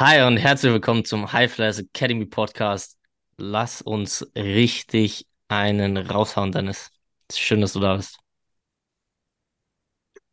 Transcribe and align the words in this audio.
Hi 0.00 0.22
und 0.22 0.36
herzlich 0.36 0.72
willkommen 0.72 1.04
zum 1.04 1.32
High 1.32 1.52
Flyers 1.52 1.80
Academy 1.80 2.24
Podcast. 2.24 2.96
Lass 3.36 3.82
uns 3.82 4.30
richtig 4.36 5.26
einen 5.48 5.96
raushauen, 5.96 6.52
Dennis. 6.52 6.92
Schön, 7.34 7.60
dass 7.60 7.72
du 7.72 7.80
da 7.80 7.96
bist. 7.96 8.16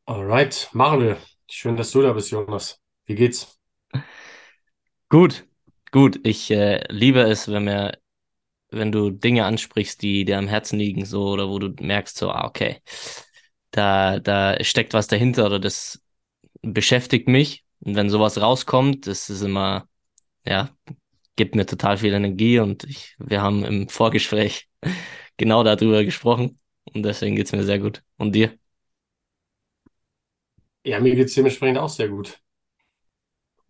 Alright, 0.06 0.70
machen 0.74 1.02
wir. 1.02 1.18
Schön, 1.50 1.75
dass 1.78 1.89
du 1.89 2.04
da 2.04 2.14
bist, 2.14 2.30
Jonas. 2.30 2.80
Wie 3.07 3.16
geht's? 3.16 3.60
Gut, 5.10 5.48
gut. 5.89 6.20
Ich 6.21 6.52
äh, 6.52 6.84
liebe 6.89 7.21
es, 7.21 7.47
wenn 7.47 7.64
mir, 7.64 7.97
wenn 8.70 8.92
du 8.92 9.10
Dinge 9.10 9.46
ansprichst, 9.46 10.00
die 10.00 10.25
dir 10.25 10.38
am 10.38 10.47
Herzen 10.47 10.78
liegen, 10.78 11.06
so 11.06 11.29
oder 11.29 11.50
wo 11.50 11.57
du 11.57 11.74
merkst, 11.84 12.16
so, 12.16 12.29
ah, 12.29 12.46
okay, 12.46 12.82
da, 13.71 14.20
da 14.20 14.64
steckt 14.64 14.93
was 14.93 15.07
dahinter 15.07 15.47
oder 15.47 15.60
das 15.60 16.04
beschäftigt 16.61 17.28
mich. 17.28 17.64
Und 17.86 17.96
wenn 17.96 18.10
sowas 18.10 18.42
rauskommt, 18.42 19.06
das 19.07 19.30
ist 19.30 19.42
immer, 19.42 19.88
ja, 20.46 20.76
gibt 21.36 21.56
mir 21.56 21.68
total 21.68 21.98
viel 21.98 22.14
Energie 22.14 22.60
und 22.60 22.84
ich, 22.84 23.16
wir 23.20 23.42
haben 23.42 23.64
im 23.64 23.88
Vorgespräch 23.89 24.68
genau 25.38 25.64
darüber 25.64 26.04
gesprochen 26.04 26.60
und 26.93 27.04
deswegen 27.04 27.36
geht's 27.36 27.52
mir 27.52 27.64
sehr 27.64 27.79
gut. 27.79 28.04
Und 28.18 28.34
dir? 28.34 28.57
Ja, 30.84 31.00
mir 31.00 31.16
geht's 31.16 31.36
dementsprechend 31.36 31.78
auch 31.78 31.90
sehr 31.90 32.09
gut. 32.09 32.40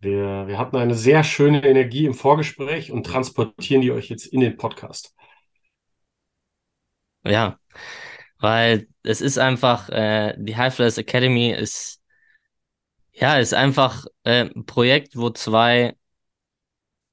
Wir, 0.00 0.46
wir 0.46 0.58
hatten 0.58 0.76
eine 0.76 0.94
sehr 0.94 1.22
schöne 1.22 1.64
Energie 1.64 2.06
im 2.06 2.14
Vorgespräch 2.14 2.92
und 2.92 3.04
transportieren 3.04 3.82
die 3.82 3.90
euch 3.90 4.08
jetzt 4.08 4.26
in 4.26 4.40
den 4.40 4.56
Podcast. 4.56 5.14
Ja, 7.24 7.58
weil 8.38 8.88
es 9.02 9.20
ist 9.20 9.38
einfach, 9.38 9.88
äh, 9.88 10.34
die 10.38 10.56
High 10.56 10.74
Flyers 10.74 10.98
Academy 10.98 11.50
ist, 11.52 12.00
ja, 13.16 13.38
ist 13.38 13.54
einfach 13.54 14.04
äh, 14.24 14.44
ein 14.54 14.66
Projekt, 14.66 15.16
wo 15.16 15.30
zwei 15.30 15.96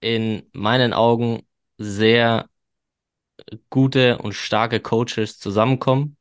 in 0.02 0.44
meinen 0.54 0.94
Augen 0.94 1.48
sehr 1.78 2.48
gute 3.70 4.18
und 4.20 4.34
starke 4.34 4.80
Coaches 4.80 5.40
zusammenkommen 5.40 6.18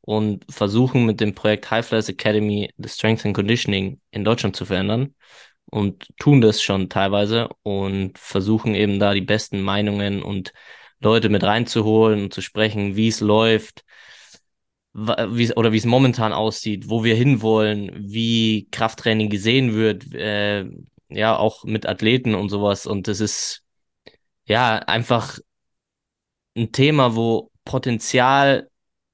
und 0.00 0.44
versuchen 0.52 1.06
mit 1.06 1.20
dem 1.20 1.34
Projekt 1.34 1.70
High 1.70 1.86
Flyers 1.86 2.08
Academy 2.08 2.70
das 2.76 2.94
Strength 2.96 3.26
and 3.26 3.34
Conditioning 3.34 4.00
in 4.10 4.24
Deutschland 4.24 4.56
zu 4.56 4.64
verändern 4.64 5.14
und 5.66 6.08
tun 6.18 6.40
das 6.40 6.62
schon 6.62 6.88
teilweise 6.88 7.48
und 7.62 8.18
versuchen 8.18 8.74
eben 8.74 8.98
da 8.98 9.14
die 9.14 9.20
besten 9.22 9.62
Meinungen 9.62 10.22
und 10.22 10.52
Leute 11.00 11.28
mit 11.28 11.42
reinzuholen 11.44 12.24
und 12.24 12.34
zu 12.34 12.42
sprechen, 12.42 12.96
wie 12.96 13.08
es 13.08 13.20
läuft, 13.20 13.84
wie 14.94 15.52
oder 15.54 15.72
wie 15.72 15.76
es 15.76 15.84
momentan 15.84 16.32
aussieht, 16.32 16.88
wo 16.88 17.02
wir 17.04 17.16
hinwollen, 17.16 17.90
wie 17.96 18.68
Krafttraining 18.70 19.28
gesehen 19.28 19.74
wird, 19.74 20.14
äh, 20.14 20.66
ja, 21.08 21.36
auch 21.36 21.64
mit 21.64 21.86
Athleten 21.86 22.34
und 22.34 22.48
sowas. 22.48 22.86
Und 22.86 23.08
das 23.08 23.20
ist 23.20 23.64
ja 24.46 24.76
einfach 24.78 25.38
ein 26.56 26.72
Thema, 26.72 27.16
wo 27.16 27.50
Potenzial, 27.64 28.70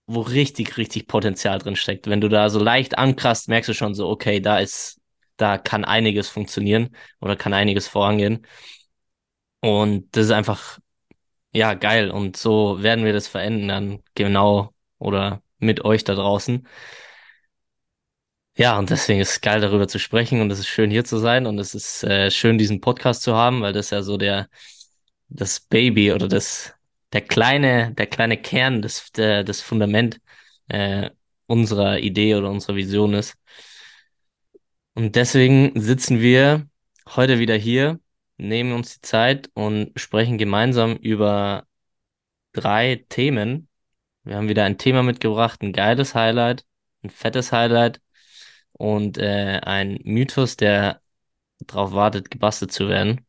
wo 0.07 0.21
richtig, 0.21 0.77
richtig 0.77 1.07
Potenzial 1.09 1.59
drin 1.59 1.77
steckt. 1.77 2.07
Wenn 2.09 2.21
du 2.21 2.29
da 2.29 2.51
so 2.51 2.59
leicht 2.63 2.99
ankrast, 2.99 3.49
merkst 3.49 3.71
du 3.71 3.75
schon 3.75 3.95
so, 3.95 4.09
okay, 4.11 4.41
da 4.41 4.59
ist, 4.59 5.01
da 5.37 5.57
kann 5.59 5.85
einiges 5.85 6.29
funktionieren 6.29 6.97
oder 7.21 7.37
kann 7.37 7.55
einiges 7.55 7.89
vorangehen. 7.89 8.47
Und 9.61 10.15
das 10.17 10.27
ist 10.27 10.33
einfach, 10.33 10.79
ja, 11.53 11.75
geil. 11.75 12.11
Und 12.11 12.37
so 12.37 12.83
werden 12.83 13.05
wir 13.05 13.13
das 13.13 13.29
verändern, 13.29 14.03
genau 14.15 14.75
oder 14.99 15.43
mit 15.61 15.85
euch 15.85 16.05
da 16.05 16.15
draußen. 16.15 16.67
Ja, 18.57 18.79
und 18.79 18.91
deswegen 18.91 19.21
ist 19.21 19.31
es 19.31 19.41
geil, 19.41 19.61
darüber 19.61 19.89
zu 19.89 19.99
sprechen 19.99 20.41
und 20.43 20.51
es 20.51 20.59
ist 20.59 20.69
schön, 20.69 20.91
hier 20.91 21.05
zu 21.05 21.19
sein 21.19 21.47
und 21.47 21.59
es 21.59 21.75
ist 21.75 22.05
äh, 22.05 22.31
schön, 22.31 22.59
diesen 22.59 22.81
Podcast 22.81 23.23
zu 23.23 23.35
haben, 23.35 23.63
weil 23.63 23.73
das 23.73 23.91
ja 23.91 24.03
so 24.03 24.17
der, 24.19 24.49
das 25.29 25.61
Baby 25.61 26.13
oder 26.13 26.29
das, 26.29 26.75
der 27.13 27.23
kleine, 27.23 27.95
der 27.95 28.07
kleine 28.07 28.37
Kern, 28.37 28.83
das, 28.83 29.13
der, 29.13 29.45
das 29.45 29.63
Fundament 29.63 30.21
äh, 30.69 31.11
unserer 31.47 32.01
Idee 32.01 32.35
oder 32.35 32.51
unserer 32.51 32.77
Vision 32.77 33.15
ist. 33.15 33.37
Und 34.95 35.17
deswegen 35.17 35.73
sitzen 35.81 36.21
wir 36.21 36.69
heute 37.09 37.39
wieder 37.39 37.57
hier, 37.57 37.99
nehmen 38.37 38.73
uns 38.73 38.95
die 38.95 39.01
Zeit 39.01 39.51
und 39.55 39.93
sprechen 39.99 40.37
gemeinsam 40.39 40.97
über 40.97 41.67
drei 42.53 43.07
Themen. 43.09 43.70
Wir 44.25 44.37
haben 44.37 44.49
wieder 44.49 44.65
ein 44.65 44.79
Thema 44.79 45.03
mitgebracht, 45.03 45.63
ein 45.63 45.73
geiles 45.73 46.15
Highlight, 46.15 46.65
ein 47.03 47.11
fettes 47.11 47.53
Highlight 47.53 48.01
und 48.73 49.19
äh, 49.19 49.61
ein 49.63 49.99
Mythos, 50.05 50.57
der 50.57 51.01
darauf 51.61 51.93
wartet, 51.93 52.31
gebastelt 52.31 52.73
zu 52.73 52.89
werden. 52.89 53.27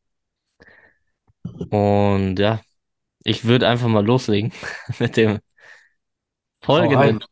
Und 1.43 2.37
ja, 2.39 2.61
ich 3.23 3.45
würde 3.45 3.67
einfach 3.67 3.87
mal 3.87 4.05
loslegen 4.05 4.53
mit 4.99 5.17
dem 5.17 5.39
folgenden, 6.61 7.23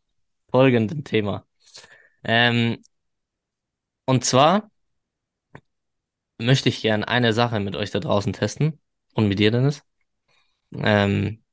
folgenden 0.49 1.03
Thema. 1.03 1.45
Ähm, 2.23 2.81
und 4.05 4.25
zwar 4.25 4.69
möchte 6.37 6.69
ich 6.69 6.81
gerne 6.81 7.07
eine 7.07 7.33
Sache 7.33 7.59
mit 7.59 7.75
euch 7.75 7.91
da 7.91 7.99
draußen 7.99 8.33
testen 8.33 8.79
und 9.13 9.27
mit 9.27 9.39
dir, 9.39 9.51
Dennis. 9.51 9.83
Ähm, 10.73 11.43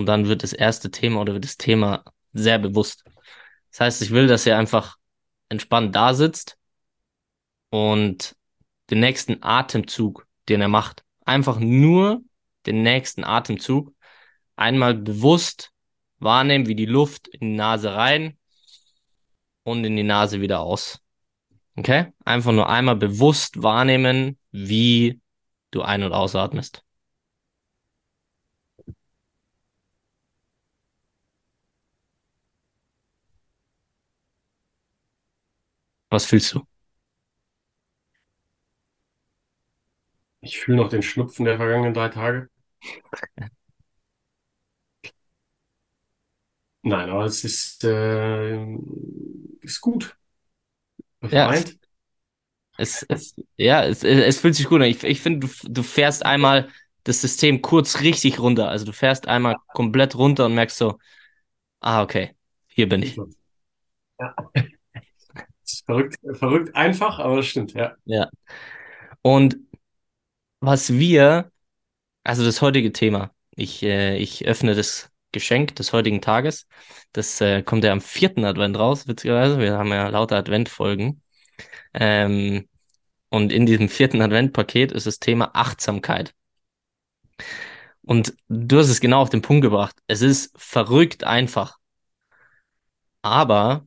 und 0.00 0.06
dann 0.06 0.26
wird 0.28 0.42
das 0.42 0.52
erste 0.52 0.90
Thema 0.90 1.20
oder 1.20 1.34
wird 1.34 1.44
das 1.44 1.56
Thema 1.58 2.04
sehr 2.32 2.58
bewusst. 2.58 3.04
Das 3.70 3.80
heißt, 3.80 4.02
ich 4.02 4.10
will, 4.10 4.26
dass 4.26 4.46
ihr 4.46 4.56
einfach 4.56 4.96
entspannt 5.48 5.94
da 5.94 6.14
sitzt 6.14 6.56
und 7.70 8.34
den 8.90 9.00
nächsten 9.00 9.42
Atemzug, 9.42 10.26
den 10.48 10.60
er 10.60 10.68
macht, 10.68 11.04
einfach 11.24 11.60
nur 11.60 12.22
den 12.66 12.82
nächsten 12.82 13.24
Atemzug 13.24 13.92
einmal 14.56 14.94
bewusst 14.94 15.70
wahrnehmen, 16.18 16.66
wie 16.66 16.74
die 16.74 16.86
Luft 16.86 17.28
in 17.28 17.40
die 17.40 17.56
Nase 17.56 17.94
rein 17.94 18.38
und 19.62 19.84
in 19.84 19.96
die 19.96 20.02
Nase 20.02 20.40
wieder 20.40 20.60
aus. 20.60 20.98
Okay? 21.76 22.12
Einfach 22.24 22.52
nur 22.52 22.68
einmal 22.68 22.96
bewusst 22.96 23.62
wahrnehmen, 23.62 24.38
wie 24.50 25.20
du 25.70 25.82
ein- 25.82 26.02
und 26.02 26.12
ausatmest. 26.12 26.82
Was 36.10 36.26
fühlst 36.26 36.54
du? 36.54 36.64
Ich 40.42 40.58
fühle 40.60 40.76
noch 40.76 40.90
den 40.90 41.00
Schnupfen 41.02 41.46
der 41.46 41.56
vergangenen 41.56 41.94
drei 41.94 42.10
Tage. 42.10 42.50
Nein, 46.82 47.10
aber 47.10 47.24
es 47.26 47.44
ist, 47.44 47.84
äh, 47.84 48.56
ist 49.60 49.80
gut. 49.80 50.16
Ja, 51.30 51.50
es, 52.76 53.02
es, 53.08 53.34
ja, 53.56 53.84
es, 53.84 54.02
es 54.04 54.40
fühlt 54.40 54.54
sich 54.54 54.66
gut 54.68 54.80
an. 54.80 54.88
Ich, 54.88 55.02
ich 55.04 55.20
finde, 55.20 55.46
du, 55.46 55.52
du 55.68 55.82
fährst 55.82 56.24
einmal 56.24 56.68
das 57.04 57.20
System 57.20 57.62
kurz 57.62 58.00
richtig 58.00 58.38
runter. 58.40 58.68
Also 58.68 58.84
du 58.86 58.92
fährst 58.92 59.28
einmal 59.28 59.56
komplett 59.68 60.14
runter 60.16 60.46
und 60.46 60.54
merkst 60.54 60.76
so, 60.78 60.98
ah, 61.80 62.02
okay, 62.02 62.34
hier 62.68 62.88
bin 62.88 63.02
ich. 63.02 63.22
Ja. 64.18 64.34
Verrückt, 65.86 66.16
verrückt 66.34 66.74
einfach, 66.74 67.18
aber 67.18 67.36
das 67.36 67.46
stimmt, 67.46 67.74
ja. 67.74 67.94
Ja. 68.04 68.28
Und 69.22 69.56
was 70.60 70.92
wir, 70.92 71.50
also 72.24 72.44
das 72.44 72.62
heutige 72.62 72.92
Thema, 72.92 73.32
ich, 73.56 73.82
äh, 73.82 74.16
ich 74.16 74.46
öffne 74.46 74.74
das 74.74 75.10
Geschenk 75.32 75.76
des 75.76 75.92
heutigen 75.92 76.20
Tages. 76.20 76.66
Das 77.12 77.40
äh, 77.40 77.62
kommt 77.62 77.84
ja 77.84 77.92
am 77.92 78.00
vierten 78.00 78.44
Advent 78.44 78.78
raus, 78.78 79.06
witzigerweise. 79.06 79.58
Wir 79.58 79.78
haben 79.78 79.90
ja 79.90 80.08
lauter 80.08 80.36
Adventfolgen. 80.36 81.22
Ähm, 81.94 82.68
und 83.28 83.52
in 83.52 83.66
diesem 83.66 83.88
vierten 83.88 84.22
Adventpaket 84.22 84.92
ist 84.92 85.06
das 85.06 85.18
Thema 85.20 85.50
Achtsamkeit. 85.54 86.34
Und 88.02 88.34
du 88.48 88.78
hast 88.78 88.88
es 88.88 89.00
genau 89.00 89.20
auf 89.22 89.30
den 89.30 89.42
Punkt 89.42 89.62
gebracht. 89.62 89.96
Es 90.06 90.22
ist 90.22 90.52
verrückt 90.56 91.24
einfach. 91.24 91.78
Aber 93.22 93.86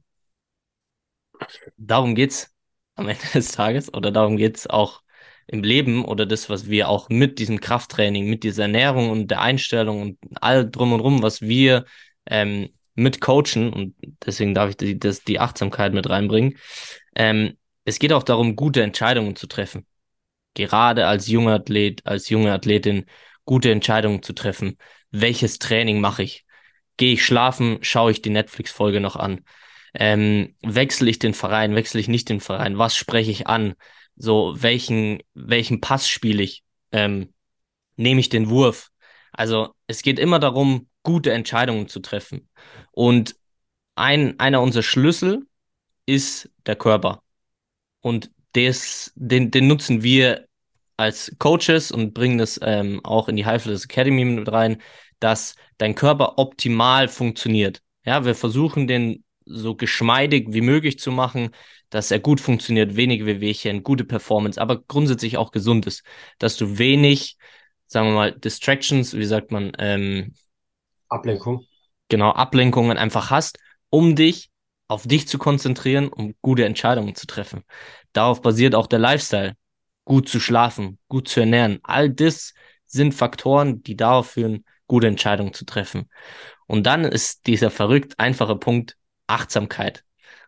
darum 1.78 2.16
geht's 2.16 2.54
am 2.96 3.08
Ende 3.10 3.24
des 3.34 3.52
Tages 3.52 3.94
oder 3.94 4.12
darum 4.12 4.38
geht's 4.38 4.68
auch 4.68 5.02
im 5.48 5.64
Leben 5.64 6.06
oder 6.06 6.26
das, 6.26 6.50
was 6.50 6.70
wir 6.70 6.90
auch 6.90 7.10
mit 7.10 7.40
diesem 7.40 7.60
Krafttraining, 7.60 8.30
mit 8.30 8.44
dieser 8.44 8.64
Ernährung 8.64 9.10
und 9.10 9.30
der 9.30 9.42
Einstellung 9.42 10.02
und 10.02 10.18
all 10.42 10.70
drum 10.70 10.94
und 10.94 11.02
rum, 11.02 11.22
was 11.22 11.42
wir 11.42 11.86
ähm, 12.26 12.70
mit 12.96 13.22
coachen 13.22 13.74
und 13.74 13.96
deswegen 14.26 14.54
darf 14.54 14.70
ich 14.70 14.78
die, 14.78 15.00
das, 15.00 15.24
die 15.24 15.40
Achtsamkeit 15.40 15.94
mit 15.94 16.10
reinbringen. 16.10 16.58
Ähm, 17.16 17.58
es 17.86 18.00
geht 18.00 18.14
auch 18.14 18.24
darum, 18.24 18.56
gute 18.56 18.84
Entscheidungen 18.84 19.36
zu 19.36 19.48
treffen. 19.48 19.86
Gerade 20.54 21.08
als 21.08 21.28
junger 21.28 21.56
Athlet, 21.56 22.06
als 22.06 22.30
junge 22.30 22.54
Athletin, 22.54 23.06
gute 23.46 23.72
Entscheidungen 23.72 24.22
zu 24.22 24.34
treffen. 24.34 24.78
Welches 25.12 25.60
Training 25.60 26.00
mache 26.00 26.24
ich? 26.24 26.46
Gehe 26.98 27.14
ich 27.14 27.26
schlafen? 27.26 27.80
Schaue 27.82 28.12
ich 28.12 28.22
die 28.22 28.30
Netflix-Folge 28.30 29.00
noch 29.00 29.16
an? 29.16 29.42
Ähm, 29.94 30.56
wechsle 30.62 31.10
ich 31.10 31.20
den 31.20 31.34
Verein? 31.34 31.76
Wechsle 31.76 32.00
ich 32.00 32.08
nicht 32.08 32.30
den 32.30 32.40
Verein? 32.40 32.78
Was 32.78 32.96
spreche 32.96 33.32
ich 33.32 33.48
an? 33.48 33.76
so 34.16 34.56
welchen, 34.62 35.20
welchen 35.34 35.82
Pass 35.82 36.08
spiele 36.08 36.44
ich, 36.44 36.64
ähm, 36.92 37.34
nehme 37.96 38.20
ich 38.20 38.30
den 38.30 38.50
Wurf. 38.50 38.92
Also 39.32 39.74
es 39.88 40.02
geht 40.02 40.20
immer 40.20 40.40
darum, 40.40 40.90
gute 41.04 41.34
Entscheidungen 41.34 41.88
zu 41.88 42.00
treffen. 42.00 42.50
Und 42.92 43.36
ein, 43.96 44.40
einer 44.40 44.62
unserer 44.62 44.84
Schlüssel 44.84 45.48
ist 46.06 46.50
der 46.66 46.76
Körper. 46.76 47.24
Und 48.02 48.32
des, 48.56 49.12
den, 49.16 49.52
den 49.52 49.68
nutzen 49.68 50.04
wir 50.04 50.48
als 50.98 51.36
Coaches 51.40 51.92
und 51.92 52.14
bringen 52.14 52.38
das 52.38 52.60
ähm, 52.62 53.04
auch 53.04 53.28
in 53.28 53.36
die 53.36 53.46
High 53.46 53.66
Academy 53.66 54.26
mit 54.26 54.52
rein, 54.52 54.82
dass 55.20 55.56
dein 55.78 55.96
Körper 55.96 56.38
optimal 56.38 57.08
funktioniert. 57.08 57.82
Ja, 58.06 58.26
wir 58.26 58.36
versuchen 58.36 58.88
den 58.88 59.24
so 59.46 59.76
geschmeidig 59.76 60.48
wie 60.50 60.62
möglich 60.62 61.00
zu 61.00 61.12
machen, 61.12 61.50
dass 61.90 62.12
er 62.12 62.20
gut 62.20 62.42
funktioniert, 62.42 62.96
wenige 62.96 63.26
Wehwehchen, 63.26 63.84
gute 63.84 64.04
Performance, 64.04 64.60
aber 64.60 64.82
grundsätzlich 64.82 65.38
auch 65.38 65.52
gesund 65.52 65.86
ist, 65.86 66.04
dass 66.40 66.58
du 66.58 66.78
wenig, 66.78 67.38
sagen 67.88 68.08
wir 68.08 68.16
mal, 68.16 68.32
Distractions, 68.32 69.14
wie 69.14 69.26
sagt 69.26 69.52
man, 69.52 69.72
ähm, 69.78 70.34
Ablenkung. 71.10 71.66
Genau, 72.10 72.32
Ablenkungen 72.32 72.98
einfach 72.98 73.30
hast, 73.30 73.60
um 73.90 74.16
dich 74.16 74.50
auf 74.88 75.08
dich 75.08 75.28
zu 75.28 75.38
konzentrieren, 75.38 76.10
um 76.10 76.36
gute 76.42 76.66
Entscheidungen 76.66 77.16
zu 77.16 77.28
treffen. 77.28 77.64
Darauf 78.12 78.42
basiert 78.42 78.76
auch 78.76 78.88
der 78.88 79.00
Lifestyle. 79.00 79.56
Gut 80.06 80.28
zu 80.28 80.40
schlafen, 80.40 81.00
gut 81.08 81.28
zu 81.28 81.40
ernähren. 81.40 81.80
All 81.84 82.10
das 82.10 82.54
sind 82.86 83.14
Faktoren, 83.14 83.84
die 83.84 83.96
darauf 83.96 84.32
führen, 84.32 84.66
gute 84.88 85.08
Entscheidungen 85.08 85.54
zu 85.54 85.66
treffen. 85.66 86.10
Und 86.68 86.86
dann 86.86 87.06
ist 87.06 87.48
dieser 87.48 87.72
verrückt 87.72 88.20
einfache 88.20 88.56
Punkt 88.56 88.98
Achtsamkeit 89.34 90.04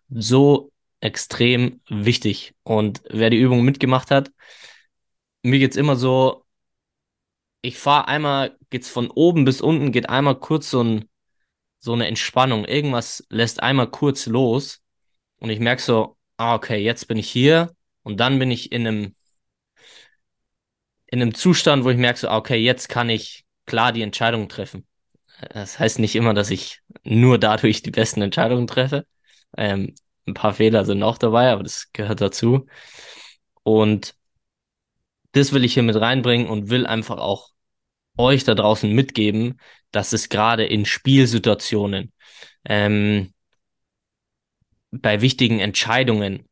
so 0.09 0.71
extrem 0.99 1.81
wichtig. 1.89 2.55
Und 2.63 3.01
wer 3.09 3.29
die 3.29 3.39
Übung 3.39 3.63
mitgemacht 3.63 4.11
hat, 4.11 4.31
mir 5.43 5.59
geht's 5.59 5.75
immer 5.75 5.95
so, 5.95 6.45
ich 7.61 7.77
fahre 7.77 8.07
einmal, 8.07 8.57
geht's 8.69 8.89
von 8.89 9.09
oben 9.09 9.45
bis 9.45 9.61
unten, 9.61 9.91
geht 9.91 10.09
einmal 10.09 10.39
kurz 10.39 10.69
so, 10.69 10.83
ein, 10.83 11.09
so 11.79 11.93
eine 11.93 12.07
Entspannung. 12.07 12.65
Irgendwas 12.65 13.25
lässt 13.29 13.61
einmal 13.61 13.89
kurz 13.89 14.25
los 14.27 14.81
und 15.37 15.49
ich 15.49 15.59
merke 15.59 15.81
so, 15.81 16.17
ah, 16.37 16.55
okay, 16.55 16.77
jetzt 16.83 17.07
bin 17.07 17.17
ich 17.17 17.29
hier 17.29 17.75
und 18.03 18.19
dann 18.19 18.39
bin 18.39 18.51
ich 18.51 18.71
in 18.71 18.87
einem, 18.87 19.15
in 21.07 21.21
einem 21.21 21.33
Zustand, 21.33 21.83
wo 21.83 21.89
ich 21.89 21.97
merke 21.97 22.19
so, 22.19 22.29
ah, 22.29 22.37
okay, 22.37 22.57
jetzt 22.57 22.89
kann 22.89 23.09
ich 23.09 23.45
klar 23.65 23.91
die 23.91 24.01
Entscheidung 24.03 24.49
treffen. 24.49 24.85
Das 25.49 25.79
heißt 25.79 25.99
nicht 25.99 26.15
immer, 26.15 26.33
dass 26.33 26.49
ich 26.49 26.81
nur 27.03 27.37
dadurch 27.37 27.81
die 27.81 27.91
besten 27.91 28.21
Entscheidungen 28.21 28.67
treffe. 28.67 29.05
Ähm, 29.57 29.93
ein 30.27 30.33
paar 30.33 30.53
Fehler 30.53 30.85
sind 30.85 31.03
auch 31.03 31.17
dabei, 31.17 31.51
aber 31.51 31.63
das 31.63 31.91
gehört 31.93 32.21
dazu. 32.21 32.67
Und 33.63 34.15
das 35.33 35.51
will 35.53 35.65
ich 35.65 35.73
hier 35.73 35.83
mit 35.83 35.95
reinbringen 35.95 36.47
und 36.47 36.69
will 36.69 36.87
einfach 36.87 37.17
auch 37.17 37.51
euch 38.17 38.43
da 38.43 38.55
draußen 38.55 38.91
mitgeben, 38.91 39.59
dass 39.91 40.13
es 40.13 40.29
gerade 40.29 40.65
in 40.65 40.85
Spielsituationen, 40.85 42.13
ähm, 42.65 43.33
bei 44.91 45.21
wichtigen 45.21 45.59
Entscheidungen 45.59 46.47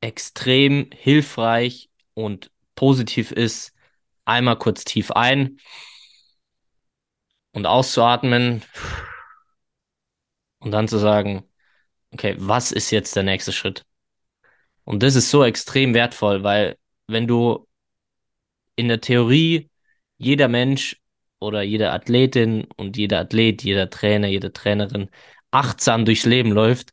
extrem 0.00 0.90
hilfreich 0.94 1.88
und 2.14 2.50
positiv 2.74 3.32
ist, 3.32 3.72
einmal 4.24 4.58
kurz 4.58 4.84
tief 4.84 5.10
ein 5.12 5.58
und 7.52 7.66
auszuatmen 7.66 8.62
und 10.60 10.70
dann 10.70 10.88
zu 10.88 10.98
sagen, 10.98 11.44
okay, 12.12 12.34
was 12.38 12.72
ist 12.72 12.90
jetzt 12.90 13.16
der 13.16 13.22
nächste 13.22 13.52
Schritt? 13.52 13.84
Und 14.84 15.02
das 15.02 15.16
ist 15.16 15.30
so 15.30 15.44
extrem 15.44 15.94
wertvoll, 15.94 16.42
weil 16.42 16.76
wenn 17.06 17.26
du 17.26 17.66
in 18.76 18.88
der 18.88 19.00
Theorie 19.00 19.70
jeder 20.18 20.48
Mensch 20.48 21.00
oder 21.40 21.62
jede 21.62 21.92
Athletin 21.92 22.66
und 22.76 22.96
jeder 22.96 23.20
Athlet, 23.20 23.62
jeder 23.62 23.90
Trainer, 23.90 24.28
jede 24.28 24.52
Trainerin 24.52 25.10
achtsam 25.50 26.04
durchs 26.04 26.24
Leben 26.24 26.52
läuft, 26.52 26.92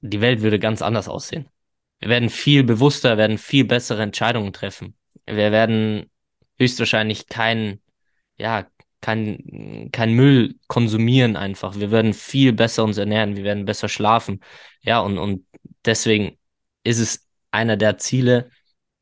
die 0.00 0.20
Welt 0.20 0.42
würde 0.42 0.58
ganz 0.58 0.82
anders 0.82 1.08
aussehen. 1.08 1.48
Wir 2.00 2.08
werden 2.08 2.30
viel 2.30 2.64
bewusster, 2.64 3.16
werden 3.16 3.38
viel 3.38 3.64
bessere 3.64 4.02
Entscheidungen 4.02 4.52
treffen. 4.52 4.96
Wir 5.26 5.52
werden 5.52 6.10
höchstwahrscheinlich 6.58 7.28
kein, 7.28 7.80
ja, 8.36 8.66
kein, 9.02 9.90
kein 9.92 10.14
Müll 10.14 10.54
konsumieren 10.68 11.36
einfach. 11.36 11.76
Wir 11.76 11.90
werden 11.90 12.14
viel 12.14 12.52
besser 12.54 12.84
uns 12.84 12.96
ernähren, 12.98 13.36
wir 13.36 13.44
werden 13.44 13.66
besser 13.66 13.88
schlafen. 13.88 14.40
Ja, 14.82 15.00
und, 15.00 15.18
und 15.18 15.46
deswegen 15.84 16.38
ist 16.84 16.98
es 17.00 17.28
einer 17.50 17.76
der 17.76 17.98
Ziele, 17.98 18.50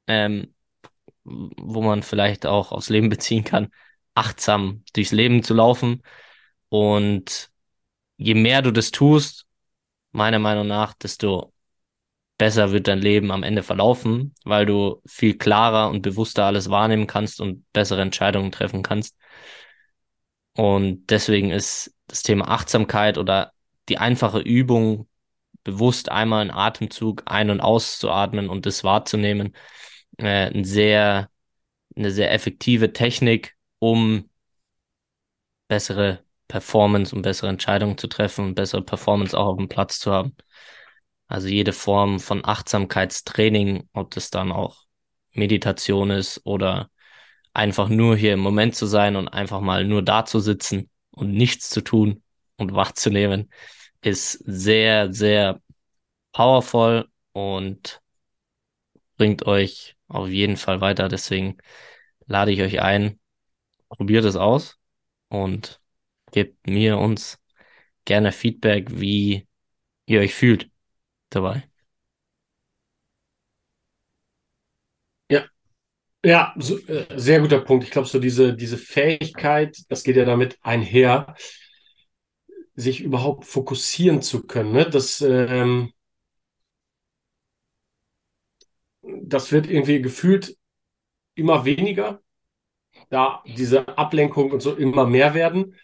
ähm, 0.08 0.54
wo 1.24 1.82
man 1.82 2.02
vielleicht 2.02 2.46
auch 2.46 2.72
aufs 2.72 2.88
Leben 2.88 3.08
beziehen 3.10 3.44
kann, 3.44 3.68
achtsam 4.14 4.84
durchs 4.94 5.12
Leben 5.12 5.42
zu 5.42 5.54
laufen. 5.54 6.02
Und 6.68 7.50
je 8.16 8.34
mehr 8.34 8.62
du 8.62 8.72
das 8.72 8.90
tust, 8.90 9.46
meiner 10.12 10.38
Meinung 10.38 10.66
nach, 10.66 10.94
desto 10.94 11.52
besser 12.38 12.72
wird 12.72 12.88
dein 12.88 13.00
Leben 13.00 13.30
am 13.32 13.42
Ende 13.42 13.62
verlaufen, 13.62 14.34
weil 14.44 14.64
du 14.66 15.02
viel 15.06 15.36
klarer 15.36 15.90
und 15.90 16.02
bewusster 16.02 16.46
alles 16.46 16.70
wahrnehmen 16.70 17.06
kannst 17.06 17.40
und 17.40 17.70
bessere 17.74 18.00
Entscheidungen 18.02 18.50
treffen 18.50 18.82
kannst. 18.82 19.14
Und 20.56 21.06
deswegen 21.10 21.50
ist 21.50 21.94
das 22.06 22.22
Thema 22.22 22.48
Achtsamkeit 22.48 23.18
oder 23.18 23.52
die 23.88 23.98
einfache 23.98 24.40
Übung, 24.40 25.08
bewusst 25.64 26.10
einmal 26.10 26.40
einen 26.42 26.50
Atemzug 26.50 27.22
ein- 27.26 27.50
und 27.50 27.60
auszuatmen 27.60 28.48
und 28.48 28.66
das 28.66 28.82
wahrzunehmen, 28.84 29.54
äh, 30.18 30.50
ein 30.50 30.64
sehr, 30.64 31.30
eine 31.96 32.10
sehr 32.10 32.32
effektive 32.32 32.92
Technik, 32.92 33.56
um 33.78 34.30
bessere 35.68 36.24
Performance 36.48 37.14
und 37.14 37.22
bessere 37.22 37.48
Entscheidungen 37.48 37.96
zu 37.96 38.08
treffen 38.08 38.46
und 38.46 38.54
bessere 38.54 38.82
Performance 38.82 39.38
auch 39.38 39.46
auf 39.46 39.56
dem 39.56 39.68
Platz 39.68 40.00
zu 40.00 40.12
haben. 40.12 40.36
Also 41.28 41.48
jede 41.48 41.72
Form 41.72 42.18
von 42.18 42.44
Achtsamkeitstraining, 42.44 43.88
ob 43.92 44.10
das 44.10 44.30
dann 44.30 44.50
auch 44.50 44.84
Meditation 45.32 46.10
ist 46.10 46.40
oder 46.44 46.90
einfach 47.52 47.88
nur 47.88 48.16
hier 48.16 48.34
im 48.34 48.40
Moment 48.40 48.74
zu 48.76 48.86
sein 48.86 49.16
und 49.16 49.28
einfach 49.28 49.60
mal 49.60 49.84
nur 49.84 50.02
da 50.02 50.24
zu 50.24 50.40
sitzen 50.40 50.90
und 51.10 51.32
nichts 51.32 51.70
zu 51.70 51.82
tun 51.82 52.22
und 52.56 52.74
wahrzunehmen, 52.74 53.50
ist 54.02 54.32
sehr, 54.46 55.12
sehr 55.12 55.60
powerful 56.32 57.08
und 57.32 58.02
bringt 59.16 59.46
euch 59.46 59.96
auf 60.08 60.28
jeden 60.28 60.56
Fall 60.56 60.80
weiter. 60.80 61.08
Deswegen 61.08 61.58
lade 62.26 62.52
ich 62.52 62.62
euch 62.62 62.80
ein, 62.80 63.20
probiert 63.88 64.24
es 64.24 64.36
aus 64.36 64.78
und 65.28 65.80
gebt 66.32 66.66
mir 66.66 66.98
uns 66.98 67.38
gerne 68.04 68.32
Feedback, 68.32 69.00
wie 69.00 69.48
ihr 70.06 70.20
euch 70.20 70.34
fühlt 70.34 70.70
dabei. 71.30 71.69
Ja, 76.24 76.52
so, 76.58 76.78
äh, 76.86 77.06
sehr 77.16 77.40
guter 77.40 77.60
Punkt. 77.60 77.84
Ich 77.84 77.90
glaube, 77.90 78.06
so 78.08 78.18
diese, 78.18 78.54
diese 78.54 78.76
Fähigkeit, 78.76 79.76
das 79.88 80.02
geht 80.04 80.16
ja 80.16 80.24
damit 80.26 80.58
einher, 80.62 81.34
sich 82.74 83.00
überhaupt 83.02 83.44
fokussieren 83.46 84.22
zu 84.22 84.46
können. 84.46 84.72
Ne? 84.72 84.88
Das, 84.90 85.20
ähm, 85.20 85.92
das 89.02 89.52
wird 89.52 89.66
irgendwie 89.68 90.02
gefühlt 90.02 90.56
immer 91.36 91.64
weniger, 91.64 92.22
da 93.10 93.42
diese 93.46 93.88
Ablenkung 93.98 94.52
und 94.52 94.62
so 94.62 94.74
immer 94.74 95.06
mehr 95.06 95.34
werden. 95.34 95.76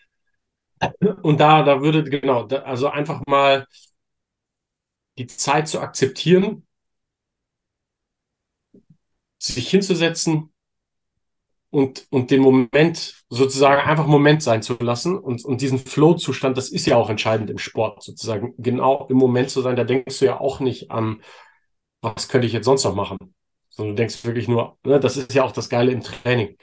Und 1.23 1.40
da, 1.40 1.62
da 1.62 1.81
würde, 1.83 2.05
genau, 2.05 2.45
da, 2.45 2.59
also 2.62 2.88
einfach 2.88 3.21
mal 3.26 3.66
die 5.19 5.26
Zeit 5.26 5.69
zu 5.69 5.81
akzeptieren, 5.81 6.66
sich 9.38 9.69
hinzusetzen 9.69 10.52
und, 11.71 12.07
und 12.11 12.31
den 12.31 12.40
Moment 12.40 13.25
sozusagen 13.28 13.83
einfach 13.83 14.07
Moment 14.07 14.43
sein 14.43 14.62
zu 14.62 14.75
lassen 14.81 15.19
und, 15.19 15.45
und 15.45 15.61
diesen 15.61 15.78
Flow-Zustand, 15.78 16.57
das 16.57 16.71
ist 16.71 16.87
ja 16.87 16.97
auch 16.97 17.11
entscheidend 17.11 17.50
im 17.50 17.59
Sport, 17.59 18.02
sozusagen 18.02 18.55
genau 18.59 19.07
im 19.11 19.16
Moment 19.16 19.50
zu 19.50 19.61
sein, 19.61 19.76
da 19.76 19.85
denkst 19.85 20.19
du 20.19 20.25
ja 20.25 20.40
auch 20.40 20.61
nicht 20.61 20.90
an, 20.90 21.23
was 22.00 22.28
könnte 22.28 22.47
ich 22.47 22.52
jetzt 22.52 22.64
sonst 22.66 22.85
noch 22.85 22.95
machen, 22.95 23.19
sondern 23.69 23.97
du 23.97 24.00
denkst 24.00 24.25
wirklich 24.25 24.49
nur, 24.49 24.78
ne, 24.85 25.00
das 25.00 25.16
ist 25.16 25.35
ja 25.35 25.45
auch 25.45 25.52
das 25.52 25.69
Geile 25.69 25.93
im 25.93 26.02
Training. 26.02 26.57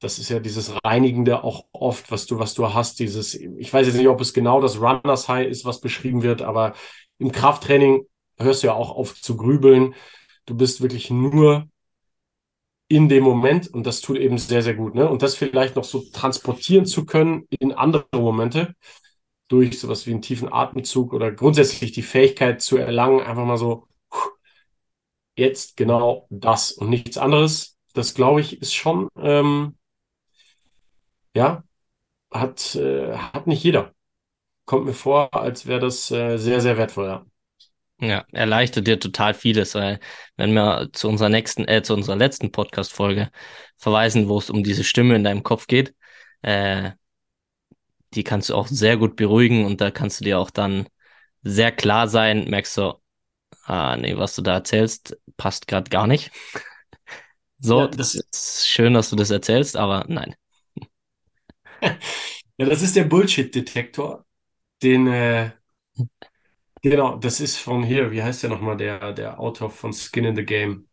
Das 0.00 0.18
ist 0.18 0.28
ja 0.28 0.40
dieses 0.40 0.72
Reinigende 0.84 1.42
auch 1.42 1.66
oft, 1.72 2.10
was 2.10 2.26
du, 2.26 2.38
was 2.38 2.54
du 2.54 2.72
hast, 2.72 2.98
dieses, 2.98 3.34
ich 3.34 3.72
weiß 3.72 3.86
jetzt 3.86 3.96
nicht, 3.96 4.08
ob 4.08 4.20
es 4.20 4.34
genau 4.34 4.60
das 4.60 4.80
Runners 4.80 5.28
High 5.28 5.48
ist, 5.48 5.64
was 5.64 5.80
beschrieben 5.80 6.22
wird, 6.22 6.42
aber 6.42 6.74
im 7.18 7.32
Krafttraining 7.32 8.06
hörst 8.38 8.62
du 8.62 8.68
ja 8.68 8.74
auch 8.74 8.90
auf 8.90 9.14
zu 9.14 9.36
grübeln. 9.36 9.94
Du 10.46 10.56
bist 10.56 10.80
wirklich 10.80 11.10
nur 11.10 11.68
in 12.88 13.08
dem 13.08 13.24
Moment 13.24 13.68
und 13.68 13.84
das 13.86 14.00
tut 14.00 14.16
eben 14.18 14.38
sehr, 14.38 14.62
sehr 14.62 14.74
gut. 14.74 14.94
Ne? 14.94 15.08
Und 15.08 15.22
das 15.22 15.34
vielleicht 15.36 15.74
noch 15.76 15.84
so 15.84 16.04
transportieren 16.12 16.86
zu 16.86 17.04
können 17.04 17.46
in 17.58 17.72
andere 17.72 18.06
Momente 18.14 18.74
durch 19.48 19.80
sowas 19.80 20.06
wie 20.06 20.12
einen 20.12 20.22
tiefen 20.22 20.52
Atemzug 20.52 21.12
oder 21.14 21.32
grundsätzlich 21.32 21.92
die 21.92 22.02
Fähigkeit 22.02 22.62
zu 22.62 22.78
erlangen, 22.78 23.20
einfach 23.20 23.44
mal 23.46 23.58
so 23.58 23.88
jetzt 25.36 25.76
genau 25.76 26.26
das 26.30 26.72
und 26.72 26.90
nichts 26.90 27.18
anderes. 27.18 27.76
Das 27.94 28.14
glaube 28.14 28.40
ich 28.40 28.60
ist 28.60 28.74
schon, 28.74 29.08
ähm, 29.18 29.76
ja, 31.34 31.64
hat, 32.32 32.74
äh, 32.76 33.16
hat 33.16 33.46
nicht 33.46 33.64
jeder. 33.64 33.94
Kommt 34.66 34.86
mir 34.86 34.94
vor, 34.94 35.34
als 35.34 35.66
wäre 35.66 35.80
das 35.80 36.10
äh, 36.12 36.38
sehr, 36.38 36.60
sehr 36.60 36.78
wertvoll. 36.78 37.06
Ja. 37.08 37.26
Ja, 37.98 38.26
erleichtert 38.32 38.86
dir 38.86 39.00
total 39.00 39.32
vieles, 39.32 39.74
weil 39.74 40.00
wenn 40.36 40.52
wir 40.52 40.90
zu 40.92 41.08
unserer 41.08 41.30
nächsten, 41.30 41.66
äh, 41.66 41.82
zu 41.82 41.94
unserer 41.94 42.16
letzten 42.16 42.52
Podcast-Folge 42.52 43.30
verweisen, 43.78 44.28
wo 44.28 44.38
es 44.38 44.50
um 44.50 44.62
diese 44.62 44.84
Stimme 44.84 45.16
in 45.16 45.24
deinem 45.24 45.42
Kopf 45.42 45.66
geht, 45.66 45.94
äh, 46.42 46.90
die 48.14 48.24
kannst 48.24 48.48
du 48.50 48.54
auch 48.54 48.66
sehr 48.68 48.96
gut 48.96 49.16
beruhigen 49.16 49.64
und 49.64 49.80
da 49.80 49.90
kannst 49.90 50.20
du 50.20 50.24
dir 50.24 50.38
auch 50.38 50.50
dann 50.50 50.86
sehr 51.42 51.72
klar 51.72 52.08
sein, 52.08 52.48
merkst 52.48 52.76
du, 52.78 52.94
ah, 53.64 53.96
nee, 53.96 54.16
was 54.18 54.36
du 54.36 54.42
da 54.42 54.54
erzählst, 54.54 55.16
passt 55.36 55.68
gerade 55.68 55.90
gar 55.90 56.06
nicht. 56.06 56.32
So, 57.58 57.86
Ja, 57.86 57.88
das 57.88 58.14
ist 58.14 58.66
schön, 58.68 58.94
dass 58.94 59.10
du 59.10 59.16
das 59.16 59.30
erzählst, 59.30 59.76
aber 59.76 60.04
nein. 60.08 60.34
ja, 62.58 62.66
das 62.66 62.82
ist 62.82 62.96
der 62.96 63.04
Bullshit-Detektor. 63.04 64.26
Den, 64.82 65.06
äh, 65.08 65.52
genau, 66.90 67.16
das 67.18 67.40
ist 67.40 67.58
von 67.58 67.82
hier, 67.84 68.10
wie 68.12 68.22
heißt 68.22 68.42
der 68.42 68.50
nochmal, 68.50 68.76
der, 68.76 69.12
der 69.12 69.38
Autor 69.40 69.70
von 69.70 69.92
Skin 69.92 70.24
in 70.24 70.36
the 70.36 70.44
Game? 70.44 70.88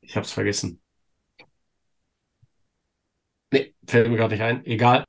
Ich 0.00 0.16
hab's 0.16 0.32
vergessen. 0.32 0.80
Nee, 3.52 3.74
fällt 3.86 4.08
mir 4.08 4.16
gerade 4.16 4.34
nicht 4.34 4.42
ein. 4.42 4.64
Egal. 4.66 5.04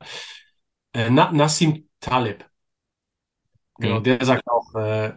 Äh, 0.94 1.10
Na, 1.12 1.32
Nassim 1.32 1.90
Taleb. 2.00 2.46
Genau, 3.80 3.98
Hm. 3.98 4.04
der 4.04 4.24
sagt 4.26 4.48
auch, 4.48 4.74
äh, 4.76 5.14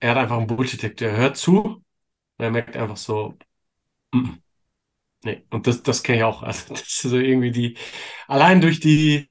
er 0.00 0.10
hat 0.10 0.16
einfach 0.18 0.38
einen 0.38 0.46
Bullshit-Detektor. 0.46 1.08
Er 1.08 1.16
hört 1.16 1.36
zu 1.36 1.60
und 1.62 1.84
er 2.38 2.50
merkt 2.50 2.76
einfach 2.76 2.96
so, 2.96 3.36
mm, 4.14 4.30
nee. 5.24 5.44
Und 5.50 5.66
das, 5.66 5.82
das 5.82 6.02
kenne 6.02 6.18
ich 6.20 6.24
auch. 6.24 6.42
Also, 6.44 6.70
das 6.74 6.82
ist 6.82 7.02
so 7.02 7.18
irgendwie 7.18 7.50
die, 7.52 7.78
allein 8.28 8.60
durch 8.60 8.80
die, 8.80 9.28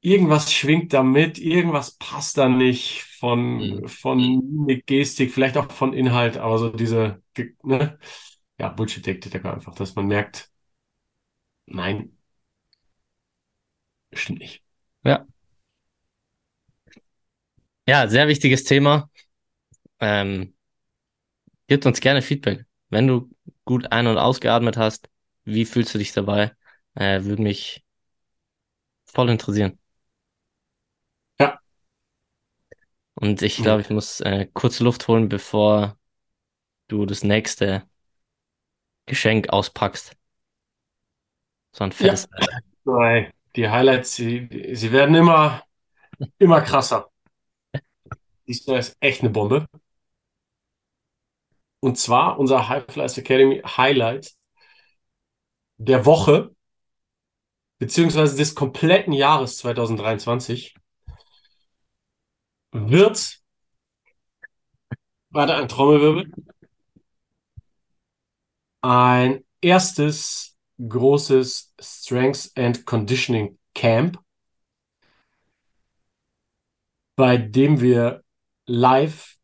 irgendwas 0.00 0.52
schwingt 0.52 0.92
da 0.92 1.02
mit, 1.02 1.38
irgendwas 1.38 1.92
passt 1.98 2.38
da 2.38 2.48
nicht 2.48 3.02
von, 3.18 3.86
von 3.86 4.18
Mimik, 4.18 4.86
Gestik, 4.86 5.32
vielleicht 5.32 5.56
auch 5.56 5.70
von 5.72 5.92
Inhalt, 5.92 6.38
aber 6.38 6.58
so 6.58 6.70
diese, 6.70 7.22
ne? 7.62 7.98
Ja, 8.58 8.68
Bullshit-Detektor 8.70 9.52
einfach, 9.54 9.74
dass 9.74 9.94
man 9.96 10.06
merkt, 10.06 10.50
nein, 11.66 12.10
stimmt 14.12 14.38
nicht. 14.40 14.62
Ja. 15.04 15.26
Ja, 17.86 18.08
sehr 18.08 18.28
wichtiges 18.28 18.64
Thema. 18.64 19.10
Ähm, 20.00 20.54
Gib 21.68 21.86
uns 21.86 22.00
gerne 22.00 22.22
Feedback. 22.22 22.66
Wenn 22.90 23.06
du 23.06 23.30
gut 23.64 23.90
ein- 23.92 24.06
und 24.06 24.18
ausgeatmet 24.18 24.76
hast, 24.76 25.08
wie 25.44 25.64
fühlst 25.64 25.94
du 25.94 25.98
dich 25.98 26.12
dabei? 26.12 26.52
Äh, 26.94 27.24
würde 27.24 27.42
mich 27.42 27.84
voll 29.04 29.28
interessieren. 29.30 29.78
Ja, 31.38 31.60
Und 33.20 33.42
ich 33.42 33.58
nee. 33.58 33.62
glaube, 33.62 33.82
ich 33.82 33.90
muss 33.90 34.20
äh, 34.20 34.46
kurz 34.52 34.80
Luft 34.80 35.06
holen, 35.08 35.28
bevor 35.28 35.96
du 36.88 37.06
das 37.06 37.24
nächste 37.24 37.88
Geschenk 39.06 39.50
auspackst. 39.50 40.16
So 41.72 41.84
ein 41.84 41.92
Ja, 41.98 42.12
fettes. 42.12 42.28
Nein, 42.84 43.32
die 43.56 43.68
Highlights, 43.68 44.14
sie, 44.16 44.48
sie 44.74 44.92
werden 44.92 45.14
immer, 45.14 45.62
immer 46.38 46.62
krasser. 46.62 47.10
Diesmal 48.46 48.80
ist 48.80 48.96
echt 49.00 49.22
eine 49.22 49.30
Bombe. 49.30 49.66
Und 51.80 51.98
zwar 51.98 52.38
unser 52.38 52.68
High 52.70 52.84
Flyers 52.90 53.18
Academy 53.18 53.60
Highlight 53.64 54.32
der 55.78 56.06
Woche, 56.06 56.54
beziehungsweise 57.78 58.36
des 58.36 58.54
kompletten 58.54 59.12
Jahres 59.12 59.58
2023, 59.58 60.74
wird, 62.72 63.40
warte, 65.30 65.54
ein 65.54 65.68
Trommelwirbel, 65.68 66.30
ein 68.82 69.44
erstes 69.60 70.56
großes 70.78 71.74
Strengths 71.80 72.52
and 72.56 72.86
Conditioning 72.86 73.58
Camp, 73.74 74.18
bei 77.16 77.36
dem 77.36 77.80
wir 77.80 78.22
live 78.66 79.36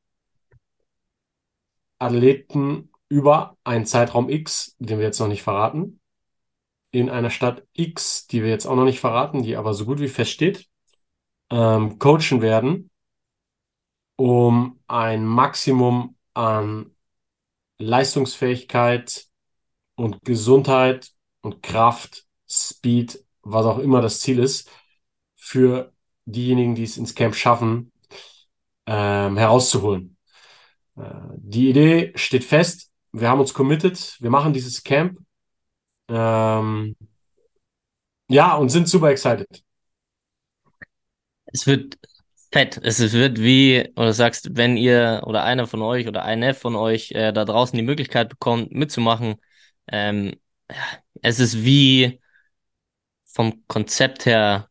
Athleten 1.98 2.90
über 3.08 3.56
einen 3.64 3.86
Zeitraum 3.86 4.28
X, 4.28 4.76
den 4.78 4.98
wir 4.98 5.06
jetzt 5.06 5.20
noch 5.20 5.28
nicht 5.28 5.42
verraten, 5.42 6.00
in 6.90 7.10
einer 7.10 7.30
Stadt 7.30 7.66
X, 7.72 8.26
die 8.26 8.42
wir 8.42 8.50
jetzt 8.50 8.66
auch 8.66 8.76
noch 8.76 8.84
nicht 8.84 9.00
verraten, 9.00 9.42
die 9.42 9.56
aber 9.56 9.74
so 9.74 9.84
gut 9.84 10.00
wie 10.00 10.08
feststeht, 10.08 10.68
ähm, 11.50 11.98
coachen 11.98 12.40
werden, 12.40 12.90
um 14.16 14.80
ein 14.86 15.24
Maximum 15.24 16.16
an 16.34 16.90
Leistungsfähigkeit 17.78 19.26
und 19.94 20.24
Gesundheit 20.24 21.10
und 21.42 21.62
Kraft, 21.62 22.24
Speed, 22.48 23.24
was 23.42 23.66
auch 23.66 23.78
immer 23.78 24.00
das 24.00 24.20
Ziel 24.20 24.38
ist, 24.38 24.70
für 25.36 25.92
diejenigen, 26.24 26.74
die 26.74 26.84
es 26.84 26.96
ins 26.96 27.14
Camp 27.14 27.34
schaffen, 27.34 27.92
ähm, 28.86 29.36
herauszuholen. 29.36 30.16
Äh, 30.96 31.02
die 31.36 31.70
Idee 31.70 32.12
steht 32.16 32.44
fest. 32.44 32.90
Wir 33.12 33.28
haben 33.28 33.40
uns 33.40 33.54
committed. 33.54 34.16
Wir 34.20 34.30
machen 34.30 34.52
dieses 34.52 34.82
Camp. 34.82 35.18
Ähm, 36.08 36.96
ja, 38.28 38.54
und 38.56 38.68
sind 38.70 38.88
super 38.88 39.10
excited. 39.10 39.62
Es 41.46 41.66
wird 41.66 41.96
fett. 42.56 42.80
Es 42.82 43.12
wird 43.12 43.38
wie, 43.40 43.92
oder 43.96 44.12
sagst, 44.14 44.56
wenn 44.56 44.76
ihr 44.78 45.22
oder 45.26 45.44
einer 45.44 45.66
von 45.66 45.82
euch 45.82 46.08
oder 46.08 46.24
eine 46.24 46.54
von 46.54 46.74
euch 46.76 47.12
äh, 47.12 47.32
da 47.32 47.44
draußen 47.44 47.76
die 47.76 47.82
Möglichkeit 47.84 48.30
bekommt, 48.30 48.72
mitzumachen, 48.72 49.36
ähm, 49.88 50.34
es 51.22 51.38
ist 51.40 51.64
wie 51.64 52.20
vom 53.24 53.64
Konzept 53.68 54.26
her 54.26 54.70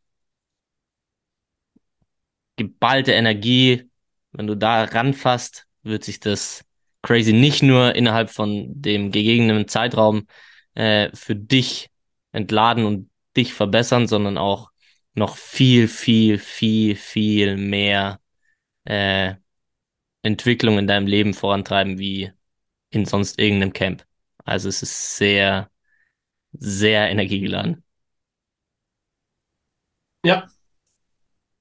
geballte 2.55 3.11
Energie. 3.13 3.89
Wenn 4.31 4.47
du 4.47 4.55
da 4.55 4.83
ranfasst, 4.85 5.67
wird 5.83 6.03
sich 6.03 6.19
das 6.19 6.65
crazy 7.03 7.33
nicht 7.33 7.61
nur 7.63 7.95
innerhalb 7.95 8.31
von 8.31 8.65
dem 8.81 9.11
gegebenen 9.11 9.67
Zeitraum 9.67 10.27
äh, 10.73 11.09
für 11.15 11.35
dich 11.35 11.89
entladen 12.31 12.85
und 12.85 13.11
dich 13.37 13.53
verbessern, 13.53 14.07
sondern 14.07 14.37
auch 14.37 14.71
noch 15.15 15.37
viel, 15.37 15.87
viel, 15.87 16.39
viel, 16.39 16.95
viel 16.95 17.57
mehr 17.57 18.21
äh, 18.85 19.35
Entwicklung 20.23 20.79
in 20.79 20.87
deinem 20.87 21.07
Leben 21.07 21.33
vorantreiben 21.33 21.99
wie 21.99 22.31
in 22.89 23.05
sonst 23.05 23.39
irgendeinem 23.39 23.73
Camp. 23.73 24.05
Also 24.45 24.69
es 24.69 24.83
ist 24.83 25.17
sehr, 25.17 25.71
sehr 26.53 27.09
energiegeladen. 27.09 27.83
Ja, 30.23 30.47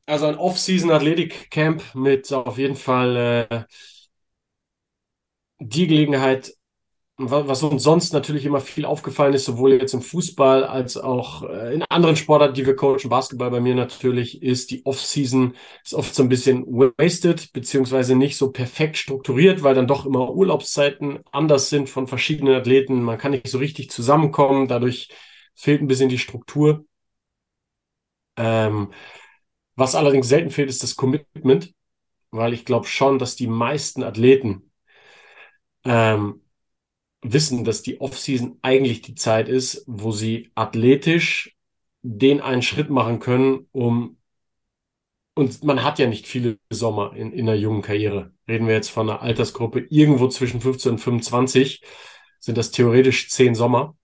also 0.07 0.27
ein 0.27 0.37
Off-Season-Athletik-Camp 0.37 1.95
mit 1.95 2.33
auf 2.33 2.59
jeden 2.59 2.77
Fall 2.77 3.47
äh, 3.51 3.65
die 5.59 5.87
Gelegenheit, 5.87 6.55
was 7.16 7.62
uns 7.62 7.85
sonst 7.85 8.12
natürlich 8.12 8.44
immer 8.44 8.61
viel 8.61 8.85
aufgefallen 8.85 9.35
ist, 9.35 9.44
sowohl 9.44 9.75
jetzt 9.75 9.94
im 9.94 10.02
Fußball 10.02 10.64
als 10.64 10.97
auch 10.97 11.44
äh, 11.49 11.75
in 11.75 11.85
anderen 11.85 12.16
Sportarten, 12.16 12.54
die 12.54 12.66
wir 12.66 12.75
coachen, 12.75 13.09
Basketball 13.09 13.50
bei 13.50 13.61
mir 13.61 13.76
natürlich, 13.76 14.42
ist 14.42 14.73
die 14.73 14.85
Off-Season 14.85 15.54
ist 15.85 15.94
oft 15.94 16.12
so 16.12 16.25
ein 16.25 16.28
bisschen 16.28 16.64
wasted, 16.66 17.52
beziehungsweise 17.52 18.16
nicht 18.16 18.37
so 18.37 18.50
perfekt 18.50 18.97
strukturiert, 18.97 19.62
weil 19.62 19.76
dann 19.76 19.87
doch 19.87 20.06
immer 20.06 20.33
Urlaubszeiten 20.35 21.21
anders 21.30 21.71
sind 21.71 21.88
von 21.88 22.09
verschiedenen 22.09 22.54
Athleten. 22.54 23.02
Man 23.02 23.18
kann 23.18 23.30
nicht 23.30 23.47
so 23.49 23.59
richtig 23.59 23.90
zusammenkommen, 23.90 24.66
dadurch 24.66 25.09
fehlt 25.54 25.83
ein 25.83 25.87
bisschen 25.88 26.09
die 26.09 26.18
Struktur. 26.18 26.85
Ähm, 28.37 28.92
was 29.76 29.94
allerdings 29.94 30.28
selten 30.28 30.50
fehlt, 30.50 30.68
ist 30.68 30.83
das 30.83 30.97
Commitment, 30.97 31.73
weil 32.30 32.54
ich 32.54 32.64
glaube 32.64 32.87
schon, 32.87 33.18
dass 33.21 33.37
die 33.37 33.47
meisten 33.47 34.02
Athleten 34.02 34.73
ähm, 35.85 36.44
wissen, 37.25 37.64
dass 37.64 37.83
die 37.83 38.00
Offseason 38.00 38.59
eigentlich 38.62 39.02
die 39.02 39.14
Zeit 39.14 39.49
ist, 39.49 39.83
wo 39.87 40.12
sie 40.12 40.50
athletisch 40.54 41.57
den 42.02 42.40
einen 42.40 42.62
Schritt 42.62 42.90
machen 42.90 43.19
können, 43.19 43.66
um 43.73 44.19
und 45.37 45.64
man 45.64 45.83
hat 45.83 45.99
ja 45.99 46.07
nicht 46.07 46.28
viele 46.28 46.59
Sommer 46.71 47.16
in, 47.16 47.33
in 47.33 47.49
einer 47.49 47.59
jungen 47.59 47.83
Karriere. 47.83 48.33
Reden 48.47 48.69
wir 48.69 48.75
jetzt 48.75 48.90
von 48.90 49.11
einer 49.11 49.21
Altersgruppe 49.21 49.81
irgendwo 49.90 50.28
zwischen 50.28 50.61
15 50.61 50.93
und 50.93 50.99
25, 50.99 51.83
sind 52.38 52.57
das 52.57 52.71
theoretisch 52.71 53.31
zehn 53.31 53.57
Sommer. 53.57 53.97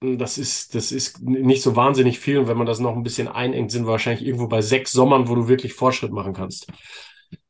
Das 0.00 0.38
ist, 0.38 0.74
das 0.74 0.92
ist 0.92 1.20
nicht 1.20 1.62
so 1.62 1.76
wahnsinnig 1.76 2.20
viel. 2.20 2.38
Und 2.38 2.48
wenn 2.48 2.56
man 2.56 2.66
das 2.66 2.78
noch 2.78 2.96
ein 2.96 3.02
bisschen 3.02 3.28
einengt, 3.28 3.70
sind 3.70 3.84
wir 3.84 3.92
wahrscheinlich 3.92 4.26
irgendwo 4.26 4.48
bei 4.48 4.62
sechs 4.62 4.92
Sommern, 4.92 5.28
wo 5.28 5.34
du 5.34 5.46
wirklich 5.46 5.74
Fortschritt 5.74 6.12
machen 6.12 6.32
kannst. 6.32 6.68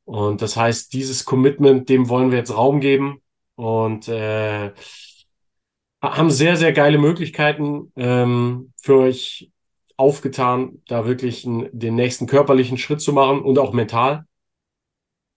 Und 0.04 0.42
das 0.42 0.56
heißt, 0.56 0.92
dieses 0.92 1.24
Commitment, 1.24 1.88
dem 1.88 2.08
wollen 2.08 2.32
wir 2.32 2.38
jetzt 2.38 2.56
Raum 2.56 2.80
geben 2.80 3.22
und 3.56 4.08
äh, 4.08 4.72
haben 6.02 6.30
sehr, 6.30 6.56
sehr 6.56 6.72
geile 6.72 6.98
Möglichkeiten 6.98 7.92
ähm, 7.96 8.72
für 8.80 8.98
euch 8.98 9.50
aufgetan, 9.96 10.82
da 10.88 11.06
wirklich 11.06 11.46
einen, 11.46 11.68
den 11.72 11.94
nächsten 11.94 12.26
körperlichen 12.26 12.78
Schritt 12.78 13.00
zu 13.00 13.12
machen 13.12 13.42
und 13.42 13.58
auch 13.58 13.72
mental. 13.72 14.26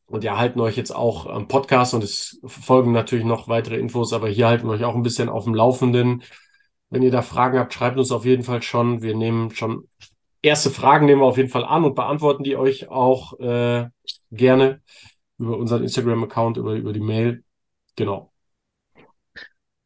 Und 0.08 0.24
wir 0.24 0.38
halten 0.38 0.60
euch 0.62 0.78
jetzt 0.78 0.96
auch 0.96 1.26
am 1.26 1.48
Podcast 1.48 1.94
und 1.94 2.04
es 2.04 2.40
folgen 2.46 2.92
natürlich 2.92 3.26
noch 3.26 3.50
weitere 3.50 3.78
Infos, 3.78 4.14
aber 4.14 4.30
hier 4.30 4.48
halten 4.48 4.68
wir 4.68 4.72
euch 4.72 4.84
auch 4.86 4.96
ein 4.96 5.04
bisschen 5.04 5.30
auf 5.30 5.44
dem 5.44 5.54
Laufenden. 5.54 6.24
Wenn 6.90 7.04
ihr 7.04 7.12
da 7.12 7.22
Fragen 7.22 7.60
habt, 7.60 7.74
schreibt 7.74 7.98
uns 7.98 8.12
auf 8.12 8.26
jeden 8.26 8.44
Fall 8.44 8.62
schon. 8.62 9.02
Wir 9.02 9.16
nehmen 9.16 9.52
schon 9.52 9.88
erste 10.42 10.70
Fragen 10.70 11.06
nehmen 11.06 11.22
wir 11.22 11.26
auf 11.26 11.38
jeden 11.38 11.50
Fall 11.50 11.66
an 11.66 11.84
und 11.84 11.96
beantworten 11.96 12.44
die 12.44 12.56
euch 12.56 12.90
auch 12.90 13.40
äh, 13.40 13.90
gerne 14.32 14.82
über 15.38 15.58
unseren 15.58 15.84
Instagram-Account, 15.84 16.58
über, 16.58 16.74
über 16.74 16.94
die 16.94 17.00
Mail. 17.00 17.44
Genau. 17.98 18.32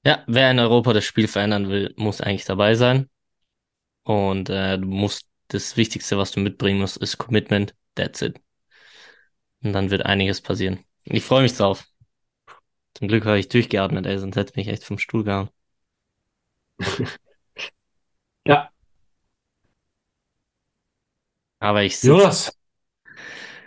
Ja, 0.05 0.23
wer 0.27 0.51
in 0.51 0.59
Europa 0.59 0.93
das 0.93 1.05
Spiel 1.05 1.27
verändern 1.27 1.69
will, 1.69 1.93
muss 1.97 2.21
eigentlich 2.21 2.45
dabei 2.45 2.75
sein. 2.75 3.09
Und 4.03 4.49
äh, 4.49 4.77
du 4.79 4.87
musst, 4.87 5.27
das 5.49 5.77
Wichtigste, 5.77 6.17
was 6.17 6.31
du 6.31 6.39
mitbringen 6.39 6.79
musst, 6.79 6.97
ist 6.97 7.17
Commitment. 7.17 7.75
That's 7.95 8.21
it. 8.21 8.39
Und 9.63 9.73
dann 9.73 9.89
wird 9.91 10.05
einiges 10.05 10.41
passieren. 10.41 10.85
Ich 11.03 11.23
freue 11.23 11.43
mich 11.43 11.55
drauf. 11.55 11.85
Zum 12.93 13.07
Glück 13.07 13.25
habe 13.25 13.39
ich 13.39 13.49
durchgeatmet, 13.49 14.05
ey, 14.05 14.17
sonst 14.17 14.35
hätte 14.35 14.53
mich 14.55 14.67
echt 14.67 14.83
vom 14.83 14.97
Stuhl 14.97 15.23
gehauen. 15.23 15.49
ja. 18.45 18.71
Aber 21.59 21.83
ich 21.83 21.97
sitze. 21.97 22.07
Jonas. 22.07 22.57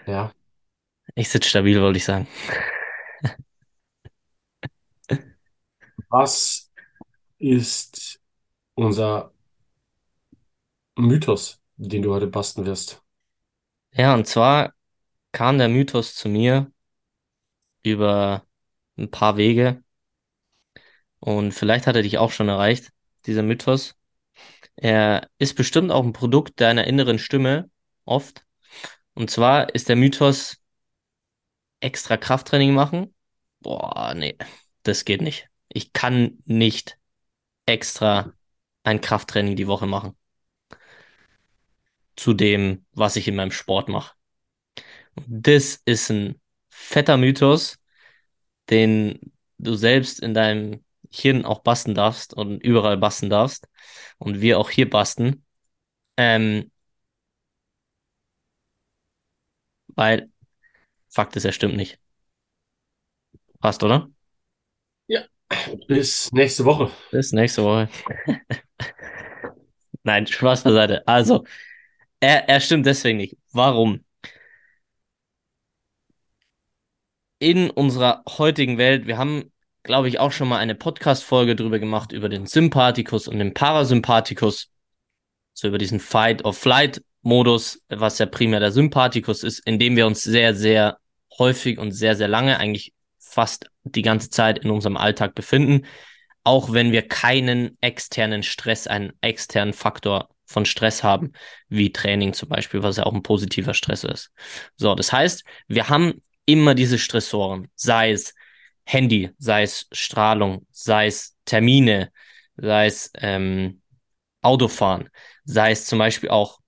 Ja. 0.06 0.32
Ich 1.14 1.28
sitze 1.28 1.48
stabil, 1.48 1.80
wollte 1.80 1.98
ich 1.98 2.04
sagen. 2.04 2.26
Was 6.16 6.70
ist 7.38 8.20
unser 8.74 9.32
Mythos, 10.94 11.60
den 11.74 12.02
du 12.02 12.14
heute 12.14 12.28
basteln 12.28 12.68
wirst? 12.68 13.02
Ja, 13.90 14.14
und 14.14 14.28
zwar 14.28 14.74
kam 15.32 15.58
der 15.58 15.68
Mythos 15.68 16.14
zu 16.14 16.28
mir 16.28 16.70
über 17.82 18.46
ein 18.96 19.10
paar 19.10 19.36
Wege. 19.36 19.82
Und 21.18 21.50
vielleicht 21.50 21.88
hat 21.88 21.96
er 21.96 22.02
dich 22.02 22.18
auch 22.18 22.30
schon 22.30 22.48
erreicht, 22.48 22.92
dieser 23.26 23.42
Mythos. 23.42 23.96
Er 24.76 25.28
ist 25.38 25.56
bestimmt 25.56 25.90
auch 25.90 26.04
ein 26.04 26.12
Produkt 26.12 26.60
deiner 26.60 26.86
inneren 26.86 27.18
Stimme, 27.18 27.68
oft. 28.04 28.46
Und 29.14 29.32
zwar 29.32 29.74
ist 29.74 29.88
der 29.88 29.96
Mythos 29.96 30.58
extra 31.80 32.16
Krafttraining 32.16 32.72
machen. 32.72 33.12
Boah, 33.58 34.14
nee, 34.14 34.38
das 34.84 35.04
geht 35.04 35.20
nicht. 35.20 35.48
Ich 35.68 35.92
kann 35.92 36.38
nicht 36.46 36.98
extra 37.66 38.34
ein 38.84 39.00
Krafttraining 39.00 39.56
die 39.56 39.66
Woche 39.68 39.86
machen. 39.86 40.16
Zu 42.16 42.34
dem, 42.34 42.84
was 42.92 43.14
ich 43.14 43.28
in 43.28 43.36
meinem 43.36 43.52
Sport 43.52 43.88
mache. 43.88 44.14
Das 45.26 45.80
ist 45.84 46.10
ein 46.10 46.40
fetter 46.70 47.16
Mythos, 47.16 47.78
den 48.70 49.20
du 49.58 49.74
selbst 49.74 50.20
in 50.20 50.34
deinem 50.34 50.84
Hirn 51.12 51.44
auch 51.44 51.60
basten 51.60 51.94
darfst 51.94 52.34
und 52.34 52.62
überall 52.62 52.96
basten 52.98 53.30
darfst. 53.30 53.68
Und 54.18 54.40
wir 54.40 54.58
auch 54.58 54.70
hier 54.70 54.90
basten. 54.90 55.44
Ähm, 56.16 56.70
weil 59.88 60.30
Fakt 61.10 61.36
ist, 61.36 61.44
er 61.46 61.52
stimmt 61.52 61.76
nicht. 61.76 62.00
Passt, 63.60 63.82
oder? 63.82 64.08
Bis 65.88 66.32
nächste 66.32 66.64
Woche. 66.64 66.90
Bis 67.10 67.32
nächste 67.32 67.62
Woche. 67.62 67.88
Nein, 70.02 70.26
Spaß 70.26 70.62
beiseite. 70.64 71.06
Also, 71.06 71.44
er, 72.20 72.48
er 72.48 72.60
stimmt 72.60 72.86
deswegen 72.86 73.18
nicht. 73.18 73.36
Warum? 73.52 74.04
In 77.38 77.70
unserer 77.70 78.22
heutigen 78.38 78.78
Welt, 78.78 79.06
wir 79.06 79.18
haben, 79.18 79.52
glaube 79.82 80.08
ich, 80.08 80.18
auch 80.18 80.32
schon 80.32 80.48
mal 80.48 80.58
eine 80.58 80.74
Podcast-Folge 80.74 81.56
drüber 81.56 81.78
gemacht, 81.78 82.12
über 82.12 82.28
den 82.28 82.46
Sympathikus 82.46 83.28
und 83.28 83.38
den 83.38 83.54
Parasympathikus. 83.54 84.70
So 85.52 85.68
über 85.68 85.78
diesen 85.78 86.00
Fight-or-Flight-Modus, 86.00 87.82
was 87.88 88.18
ja 88.18 88.26
primär 88.26 88.60
der 88.60 88.72
Sympathikus 88.72 89.42
ist, 89.44 89.60
in 89.66 89.78
dem 89.78 89.96
wir 89.96 90.06
uns 90.06 90.22
sehr, 90.22 90.54
sehr 90.54 90.98
häufig 91.38 91.78
und 91.78 91.92
sehr, 91.92 92.16
sehr 92.16 92.28
lange, 92.28 92.58
eigentlich 92.58 92.94
fast 93.34 93.66
die 93.82 94.02
ganze 94.02 94.30
Zeit 94.30 94.58
in 94.60 94.70
unserem 94.70 94.96
Alltag 94.96 95.34
befinden, 95.34 95.86
auch 96.44 96.72
wenn 96.72 96.92
wir 96.92 97.02
keinen 97.02 97.76
externen 97.80 98.42
Stress, 98.42 98.86
einen 98.86 99.12
externen 99.20 99.74
Faktor 99.74 100.28
von 100.46 100.66
Stress 100.66 101.02
haben, 101.02 101.32
wie 101.68 101.90
Training 101.90 102.32
zum 102.32 102.48
Beispiel, 102.48 102.82
was 102.82 102.96
ja 102.96 103.04
auch 103.04 103.14
ein 103.14 103.22
positiver 103.22 103.74
Stress 103.74 104.04
ist. 104.04 104.30
So, 104.76 104.94
das 104.94 105.12
heißt, 105.12 105.42
wir 105.68 105.88
haben 105.88 106.22
immer 106.46 106.74
diese 106.74 106.98
Stressoren, 106.98 107.68
sei 107.74 108.12
es 108.12 108.34
Handy, 108.84 109.30
sei 109.38 109.62
es 109.62 109.86
Strahlung, 109.92 110.66
sei 110.70 111.06
es 111.06 111.36
Termine, 111.46 112.12
sei 112.56 112.86
es 112.86 113.10
ähm, 113.16 113.80
Autofahren, 114.42 115.08
sei 115.44 115.72
es 115.72 115.86
zum 115.86 115.98
Beispiel 115.98 116.28
auch 116.28 116.60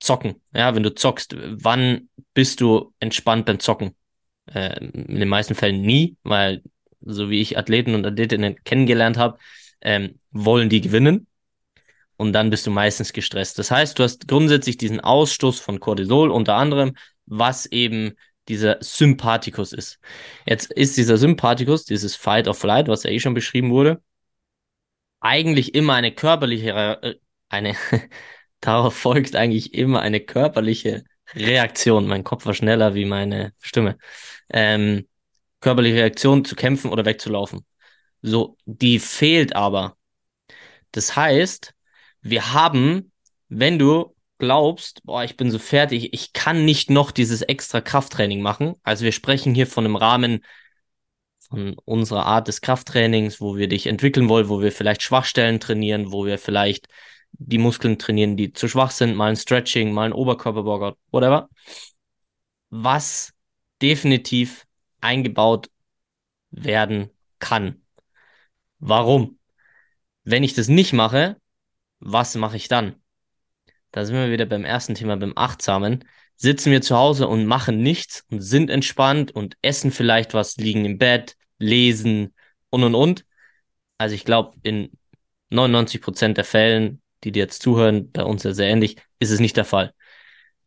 Zocken. 0.00 0.40
Ja, 0.54 0.74
wenn 0.74 0.82
du 0.82 0.94
zockst, 0.94 1.36
wann 1.38 2.08
bist 2.32 2.62
du 2.62 2.94
entspannt 3.00 3.44
beim 3.44 3.60
Zocken? 3.60 3.94
Äh, 4.52 4.84
in 4.84 5.16
den 5.20 5.28
meisten 5.28 5.54
Fällen 5.54 5.82
nie, 5.82 6.16
weil 6.22 6.62
so 7.00 7.30
wie 7.30 7.40
ich 7.40 7.56
Athleten 7.56 7.94
und 7.94 8.06
Athletinnen 8.06 8.56
kennengelernt 8.64 9.16
habe, 9.16 9.38
ähm, 9.80 10.18
wollen 10.30 10.68
die 10.68 10.80
gewinnen. 10.80 11.26
Und 12.16 12.34
dann 12.34 12.50
bist 12.50 12.66
du 12.66 12.70
meistens 12.70 13.12
gestresst. 13.12 13.58
Das 13.58 13.70
heißt, 13.70 13.98
du 13.98 14.02
hast 14.02 14.28
grundsätzlich 14.28 14.76
diesen 14.76 15.00
Ausstoß 15.00 15.58
von 15.58 15.80
Cortisol 15.80 16.30
unter 16.30 16.56
anderem, 16.56 16.94
was 17.24 17.64
eben 17.66 18.12
dieser 18.48 18.78
Sympathikus 18.80 19.72
ist. 19.72 20.00
Jetzt 20.44 20.70
ist 20.72 20.96
dieser 20.96 21.16
Sympathikus, 21.16 21.84
dieses 21.84 22.16
Fight 22.16 22.48
of 22.48 22.58
Flight, 22.58 22.88
was 22.88 23.04
ja 23.04 23.10
eh 23.10 23.20
schon 23.20 23.34
beschrieben 23.34 23.70
wurde, 23.70 24.02
eigentlich 25.20 25.74
immer 25.74 25.94
eine 25.94 26.12
körperliche, 26.12 26.70
äh, 27.02 27.14
eine, 27.48 27.76
darauf 28.60 28.94
folgt 28.96 29.36
eigentlich 29.36 29.74
immer 29.74 30.00
eine 30.00 30.20
körperliche 30.20 31.04
Reaktion. 31.34 32.06
Mein 32.06 32.24
Kopf 32.24 32.46
war 32.46 32.54
schneller 32.54 32.94
wie 32.94 33.04
meine 33.04 33.52
Stimme. 33.60 33.96
Ähm, 34.52 35.08
körperliche 35.60 35.96
Reaktion 35.96 36.44
zu 36.44 36.56
kämpfen 36.56 36.90
oder 36.90 37.04
wegzulaufen. 37.04 37.64
So, 38.22 38.56
die 38.64 38.98
fehlt 38.98 39.54
aber. 39.56 39.96
Das 40.92 41.16
heißt, 41.16 41.74
wir 42.22 42.52
haben, 42.52 43.12
wenn 43.48 43.78
du 43.78 44.14
glaubst, 44.38 45.02
boah, 45.04 45.22
ich 45.24 45.36
bin 45.36 45.50
so 45.50 45.58
fertig, 45.58 46.12
ich 46.12 46.32
kann 46.32 46.64
nicht 46.64 46.90
noch 46.90 47.10
dieses 47.10 47.42
extra 47.42 47.80
Krafttraining 47.80 48.40
machen. 48.40 48.74
Also 48.82 49.04
wir 49.04 49.12
sprechen 49.12 49.54
hier 49.54 49.66
von 49.66 49.84
einem 49.84 49.96
Rahmen 49.96 50.44
von 51.38 51.76
unserer 51.84 52.26
Art 52.26 52.48
des 52.48 52.60
Krafttrainings, 52.60 53.40
wo 53.40 53.56
wir 53.56 53.68
dich 53.68 53.86
entwickeln 53.86 54.28
wollen, 54.28 54.48
wo 54.48 54.62
wir 54.62 54.72
vielleicht 54.72 55.02
Schwachstellen 55.02 55.60
trainieren, 55.60 56.12
wo 56.12 56.24
wir 56.24 56.38
vielleicht 56.38 56.88
die 57.32 57.58
Muskeln 57.58 57.98
trainieren, 57.98 58.36
die 58.36 58.52
zu 58.52 58.68
schwach 58.68 58.90
sind, 58.90 59.16
mal 59.16 59.30
ein 59.30 59.36
Stretching, 59.36 59.92
mal 59.92 60.04
ein 60.06 60.12
Oberkörperworkout, 60.12 60.96
whatever. 61.10 61.48
Was 62.70 63.32
definitiv 63.82 64.66
eingebaut 65.00 65.70
werden 66.50 67.10
kann. 67.38 67.82
Warum? 68.78 69.38
Wenn 70.24 70.42
ich 70.42 70.54
das 70.54 70.68
nicht 70.68 70.92
mache, 70.92 71.36
was 71.98 72.34
mache 72.34 72.56
ich 72.56 72.68
dann? 72.68 72.96
Da 73.90 74.04
sind 74.04 74.16
wir 74.16 74.30
wieder 74.30 74.46
beim 74.46 74.64
ersten 74.64 74.94
Thema, 74.94 75.16
beim 75.16 75.32
Achtsamen. 75.36 76.04
Sitzen 76.36 76.72
wir 76.72 76.80
zu 76.80 76.96
Hause 76.96 77.28
und 77.28 77.46
machen 77.46 77.82
nichts 77.82 78.24
und 78.30 78.40
sind 78.40 78.70
entspannt 78.70 79.32
und 79.32 79.56
essen 79.62 79.90
vielleicht 79.90 80.32
was, 80.32 80.56
liegen 80.56 80.84
im 80.84 80.98
Bett, 80.98 81.36
lesen 81.58 82.34
und 82.70 82.84
und 82.84 82.94
und. 82.94 83.26
Also 83.98 84.14
ich 84.14 84.24
glaube, 84.24 84.56
in 84.62 84.90
99 85.50 86.00
Prozent 86.00 86.38
der 86.38 86.44
Fällen 86.44 87.02
die 87.24 87.32
dir 87.32 87.40
jetzt 87.40 87.62
zuhören, 87.62 88.10
bei 88.12 88.24
uns 88.24 88.42
ja 88.42 88.52
sehr 88.52 88.68
ähnlich, 88.68 88.96
ist 89.18 89.30
es 89.30 89.40
nicht 89.40 89.56
der 89.56 89.64
Fall. 89.64 89.92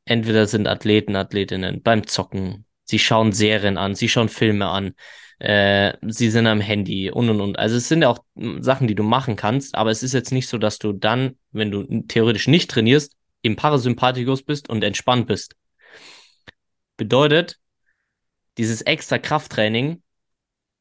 Entweder 0.05 0.47
sind 0.47 0.67
Athleten, 0.67 1.15
Athletinnen 1.15 1.81
beim 1.81 2.05
Zocken, 2.07 2.65
sie 2.83 2.99
schauen 2.99 3.31
Serien 3.31 3.77
an, 3.77 3.95
sie 3.95 4.09
schauen 4.09 4.29
Filme 4.29 4.67
an, 4.67 4.95
äh, 5.39 5.93
sie 6.07 6.29
sind 6.29 6.47
am 6.47 6.61
Handy 6.61 7.09
und 7.09 7.29
und 7.29 7.41
und. 7.41 7.59
Also 7.59 7.77
es 7.77 7.87
sind 7.87 8.01
ja 8.01 8.09
auch 8.09 8.23
Sachen, 8.59 8.87
die 8.87 8.95
du 8.95 9.03
machen 9.03 9.35
kannst, 9.35 9.75
aber 9.75 9.91
es 9.91 10.03
ist 10.03 10.13
jetzt 10.13 10.31
nicht 10.31 10.47
so, 10.47 10.57
dass 10.57 10.79
du 10.79 10.93
dann, 10.93 11.37
wenn 11.51 11.71
du 11.71 12.03
theoretisch 12.07 12.47
nicht 12.47 12.69
trainierst, 12.69 13.15
im 13.41 13.55
Parasympathikus 13.55 14.43
bist 14.43 14.69
und 14.69 14.83
entspannt 14.83 15.27
bist. 15.27 15.55
Bedeutet, 16.97 17.59
dieses 18.57 18.81
extra 18.81 19.17
Krafttraining 19.17 20.01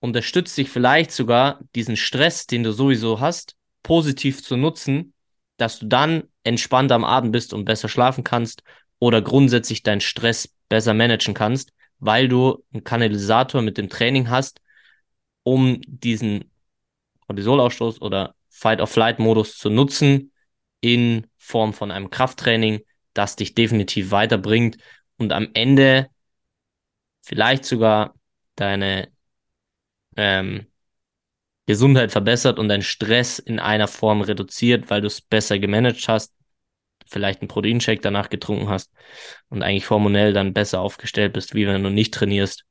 unterstützt 0.00 0.56
dich 0.56 0.68
vielleicht 0.68 1.10
sogar, 1.12 1.60
diesen 1.74 1.96
Stress, 1.96 2.46
den 2.46 2.62
du 2.62 2.72
sowieso 2.72 3.20
hast, 3.20 3.56
positiv 3.82 4.42
zu 4.42 4.56
nutzen, 4.56 5.11
dass 5.56 5.78
du 5.78 5.86
dann 5.86 6.24
entspannt 6.44 6.92
am 6.92 7.04
Abend 7.04 7.32
bist 7.32 7.52
und 7.52 7.64
besser 7.64 7.88
schlafen 7.88 8.24
kannst 8.24 8.62
oder 8.98 9.22
grundsätzlich 9.22 9.82
deinen 9.82 10.00
Stress 10.00 10.54
besser 10.68 10.94
managen 10.94 11.34
kannst, 11.34 11.72
weil 11.98 12.28
du 12.28 12.64
einen 12.72 12.84
Kanalisator 12.84 13.62
mit 13.62 13.78
dem 13.78 13.88
Training 13.88 14.30
hast, 14.30 14.60
um 15.42 15.80
diesen 15.86 16.50
Cortisolausstoß 17.26 18.00
oder 18.00 18.34
Fight-or-Flight-Modus 18.48 19.56
zu 19.56 19.70
nutzen 19.70 20.32
in 20.80 21.26
Form 21.36 21.72
von 21.72 21.90
einem 21.90 22.10
Krafttraining, 22.10 22.80
das 23.14 23.36
dich 23.36 23.54
definitiv 23.54 24.10
weiterbringt 24.10 24.78
und 25.16 25.32
am 25.32 25.48
Ende 25.54 26.08
vielleicht 27.20 27.64
sogar 27.64 28.14
deine 28.56 29.08
ähm, 30.16 30.66
Gesundheit 31.66 32.12
verbessert 32.12 32.58
und 32.58 32.68
deinen 32.68 32.82
Stress 32.82 33.38
in 33.38 33.60
einer 33.60 33.88
Form 33.88 34.20
reduziert, 34.20 34.90
weil 34.90 35.00
du 35.00 35.06
es 35.06 35.20
besser 35.20 35.58
gemanagt 35.58 36.08
hast, 36.08 36.32
vielleicht 37.06 37.40
einen 37.40 37.48
Proteinshake 37.48 38.00
danach 38.00 38.30
getrunken 38.30 38.68
hast 38.68 38.92
und 39.48 39.62
eigentlich 39.62 39.90
hormonell 39.90 40.32
dann 40.32 40.54
besser 40.54 40.80
aufgestellt 40.80 41.32
bist, 41.32 41.54
wie 41.54 41.66
wenn 41.66 41.82
du 41.82 41.90
nicht 41.90 42.14
trainierst. 42.14 42.64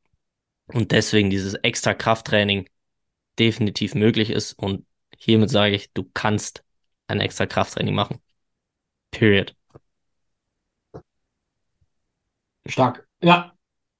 Und 0.67 0.91
deswegen 0.91 1.29
dieses 1.29 1.53
extra 1.55 1.93
Krafttraining 1.93 2.67
definitiv 3.39 3.95
möglich 3.95 4.29
ist. 4.29 4.53
Und 4.53 4.85
hiermit 5.17 5.49
sage 5.49 5.75
ich, 5.75 5.91
du 5.93 6.09
kannst 6.13 6.63
ein 7.07 7.19
extra 7.19 7.45
Krafttraining 7.45 7.95
machen. 7.95 8.21
Period. 9.11 9.55
Stark. 12.65 13.07
Ja. 13.21 13.53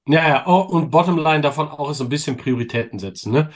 Ja, 0.06 0.28
ja. 0.28 0.46
Oh, 0.46 0.60
und 0.62 0.90
Bottomline 0.90 1.42
davon 1.42 1.68
auch 1.68 1.90
ist 1.90 1.98
so 1.98 2.04
ein 2.04 2.10
bisschen 2.10 2.36
Prioritäten 2.36 2.98
setzen, 2.98 3.32
ne? 3.32 3.52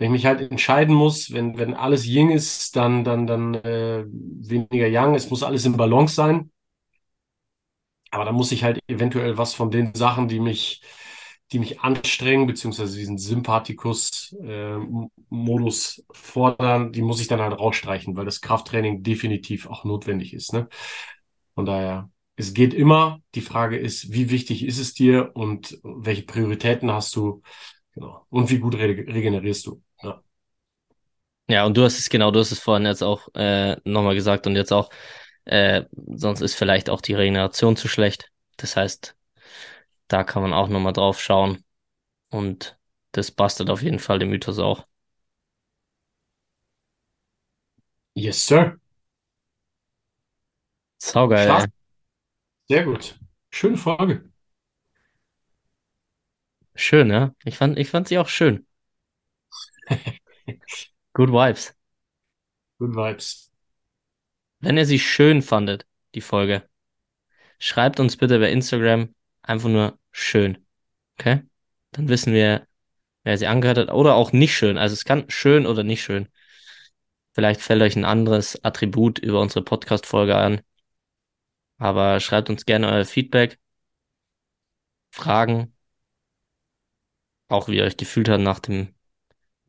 Wenn 0.00 0.06
ich 0.06 0.12
mich 0.12 0.26
halt 0.26 0.50
entscheiden 0.50 0.94
muss, 0.94 1.30
wenn, 1.30 1.58
wenn 1.58 1.74
alles 1.74 2.06
Yin 2.06 2.30
ist, 2.30 2.74
dann, 2.74 3.04
dann, 3.04 3.26
dann 3.26 3.54
äh, 3.54 4.06
weniger 4.08 4.86
Yang. 4.88 5.14
Es 5.14 5.28
muss 5.28 5.42
alles 5.42 5.66
in 5.66 5.76
Balance 5.76 6.14
sein. 6.14 6.50
Aber 8.10 8.24
da 8.24 8.32
muss 8.32 8.50
ich 8.52 8.64
halt 8.64 8.80
eventuell 8.88 9.36
was 9.38 9.54
von 9.54 9.70
den 9.70 9.94
Sachen, 9.94 10.26
die 10.28 10.40
mich, 10.40 10.82
die 11.52 11.58
mich 11.58 11.80
anstrengen, 11.80 12.46
beziehungsweise 12.46 12.96
diesen 12.96 13.18
Sympathikus-Modus 13.18 15.98
äh, 15.98 16.02
fordern, 16.12 16.92
die 16.92 17.02
muss 17.02 17.20
ich 17.20 17.28
dann 17.28 17.40
halt 17.42 17.58
rausstreichen, 17.58 18.16
weil 18.16 18.24
das 18.24 18.40
Krafttraining 18.40 19.02
definitiv 19.02 19.66
auch 19.68 19.84
notwendig 19.84 20.32
ist. 20.32 20.52
Ne? 20.54 20.68
Von 21.54 21.66
daher, 21.66 22.10
es 22.36 22.54
geht 22.54 22.72
immer. 22.74 23.20
Die 23.34 23.40
Frage 23.42 23.76
ist, 23.78 24.12
wie 24.12 24.30
wichtig 24.30 24.64
ist 24.64 24.78
es 24.78 24.94
dir 24.94 25.32
und 25.34 25.78
welche 25.84 26.22
Prioritäten 26.22 26.90
hast 26.92 27.14
du? 27.16 27.42
Genau. 27.94 28.24
Und 28.30 28.50
wie 28.50 28.58
gut 28.60 28.76
re 28.76 28.86
regenerierst 28.88 29.66
du? 29.66 29.82
Ja. 31.50 31.64
Und 31.66 31.76
du 31.76 31.84
hast 31.84 31.98
es 31.98 32.08
genau, 32.08 32.30
du 32.30 32.40
hast 32.40 32.52
es 32.52 32.60
vorhin 32.60 32.86
jetzt 32.86 33.02
auch 33.02 33.28
äh, 33.34 33.76
nochmal 33.84 34.14
gesagt 34.14 34.46
und 34.46 34.56
jetzt 34.56 34.72
auch, 34.72 34.90
äh, 35.44 35.84
sonst 36.14 36.40
ist 36.42 36.54
vielleicht 36.54 36.90
auch 36.90 37.00
die 37.00 37.14
Regeneration 37.14 37.76
zu 37.76 37.88
schlecht. 37.88 38.30
Das 38.56 38.76
heißt, 38.76 39.16
da 40.08 40.24
kann 40.24 40.42
man 40.42 40.52
auch 40.54 40.68
nochmal 40.68 40.92
drauf 40.92 41.20
schauen. 41.20 41.64
Und 42.30 42.78
das 43.12 43.30
bastet 43.32 43.70
auf 43.70 43.82
jeden 43.82 43.98
Fall 44.00 44.18
den 44.20 44.30
Mythos 44.30 44.58
auch. 44.58 44.86
Yes, 48.14 48.38
sir. 48.46 48.76
Saugeil. 50.98 51.44
Schlaf. 51.46 51.64
ey. 51.64 51.70
Sehr 52.68 52.84
gut. 52.84 53.18
Schöne 53.50 53.76
Frage. 53.76 54.30
Schön, 56.74 57.10
ja. 57.10 57.32
Ich 57.44 57.56
fand, 57.58 57.78
ich 57.78 57.90
fand 57.90 58.08
sie 58.08 58.18
auch 58.18 58.28
schön. 58.28 58.66
Good 61.14 61.30
Vibes. 61.30 61.74
Good 62.78 62.94
Vibes. 62.94 63.50
Wenn 64.60 64.76
ihr 64.76 64.86
sie 64.86 64.98
schön 64.98 65.42
fandet, 65.42 65.86
die 66.14 66.20
Folge, 66.20 66.68
schreibt 67.58 68.00
uns 68.00 68.16
bitte 68.16 68.38
bei 68.38 68.50
Instagram 68.50 69.14
einfach 69.42 69.68
nur 69.68 69.98
schön. 70.12 70.66
Okay? 71.18 71.42
Dann 71.92 72.08
wissen 72.08 72.32
wir, 72.32 72.66
wer 73.24 73.38
sie 73.38 73.46
angehört 73.46 73.78
hat. 73.78 73.90
Oder 73.90 74.14
auch 74.14 74.32
nicht 74.32 74.54
schön. 74.54 74.78
Also 74.78 74.94
es 74.94 75.04
kann 75.04 75.28
schön 75.30 75.66
oder 75.66 75.82
nicht 75.84 76.02
schön. 76.02 76.28
Vielleicht 77.32 77.60
fällt 77.60 77.82
euch 77.82 77.96
ein 77.96 78.04
anderes 78.04 78.62
Attribut 78.64 79.18
über 79.18 79.40
unsere 79.40 79.64
Podcast-Folge 79.64 80.36
an. 80.36 80.62
Aber 81.78 82.20
schreibt 82.20 82.50
uns 82.50 82.66
gerne 82.66 82.88
euer 82.88 83.04
Feedback, 83.04 83.58
Fragen, 85.12 85.72
auch 87.48 87.68
wie 87.68 87.76
ihr 87.76 87.84
euch 87.84 87.96
gefühlt 87.96 88.28
habt 88.28 88.42
nach 88.42 88.60
dem 88.60 88.94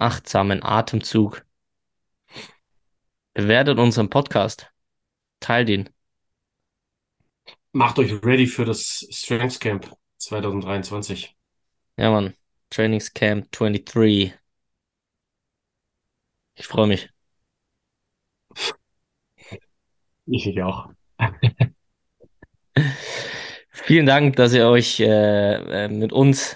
achtsamen 0.02 0.64
Atemzug. 0.64 1.46
Bewertet 3.34 3.80
unseren 3.80 4.10
Podcast. 4.10 4.72
Teilt 5.40 5.70
ihn. 5.70 5.90
Macht 7.72 8.00
euch 8.00 8.12
ready 8.24 8.48
für 8.48 8.66
das 8.66 9.08
Strengths 9.12 9.60
Camp 9.60 9.96
2023. 10.18 11.38
Ja, 11.98 12.12
Mann. 12.12 12.36
Trainingscamp 12.70 13.52
23. 13.52 14.34
Ich 16.56 16.68
freue 16.68 16.88
mich. 16.88 17.10
Ich 20.28 20.62
auch. 20.62 20.92
Vielen 23.72 24.06
Dank, 24.06 24.36
dass 24.36 24.54
ihr 24.54 24.68
euch 24.68 25.00
äh, 25.00 25.06
äh, 25.86 25.88
mit 25.90 26.14
uns 26.14 26.56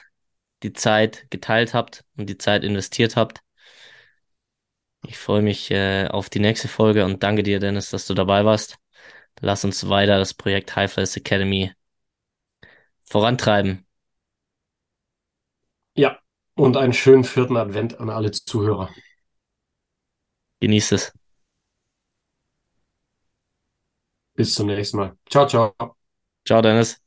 die 0.65 0.73
Zeit 0.73 1.27
geteilt 1.29 1.73
habt 1.73 2.03
und 2.17 2.27
die 2.29 2.37
Zeit 2.37 2.63
investiert 2.63 3.15
habt. 3.15 3.41
Ich 5.07 5.17
freue 5.17 5.41
mich 5.41 5.69
äh, 5.71 6.07
auf 6.07 6.29
die 6.29 6.39
nächste 6.39 6.67
Folge 6.67 7.05
und 7.05 7.21
danke 7.21 7.43
dir, 7.43 7.59
Dennis, 7.59 7.91
dass 7.91 8.07
du 8.07 8.13
dabei 8.15 8.43
warst. 8.43 8.77
Lass 9.41 9.63
uns 9.63 9.87
weiter 9.89 10.17
das 10.17 10.33
Projekt 10.33 10.75
High 10.75 10.91
Flyers 10.91 11.15
Academy 11.17 11.71
vorantreiben. 13.03 13.85
Ja, 15.95 16.19
und 16.55 16.77
einen 16.77 16.93
schönen 16.93 17.23
vierten 17.23 17.57
Advent 17.57 17.99
an 17.99 18.09
alle 18.09 18.31
Zuhörer. 18.31 18.89
Genießt 20.61 20.91
es. 20.93 21.13
Bis 24.35 24.53
zum 24.53 24.67
nächsten 24.67 24.97
Mal. 24.97 25.17
Ciao, 25.29 25.47
ciao. 25.47 25.95
Ciao, 26.45 26.61
Dennis. 26.61 27.04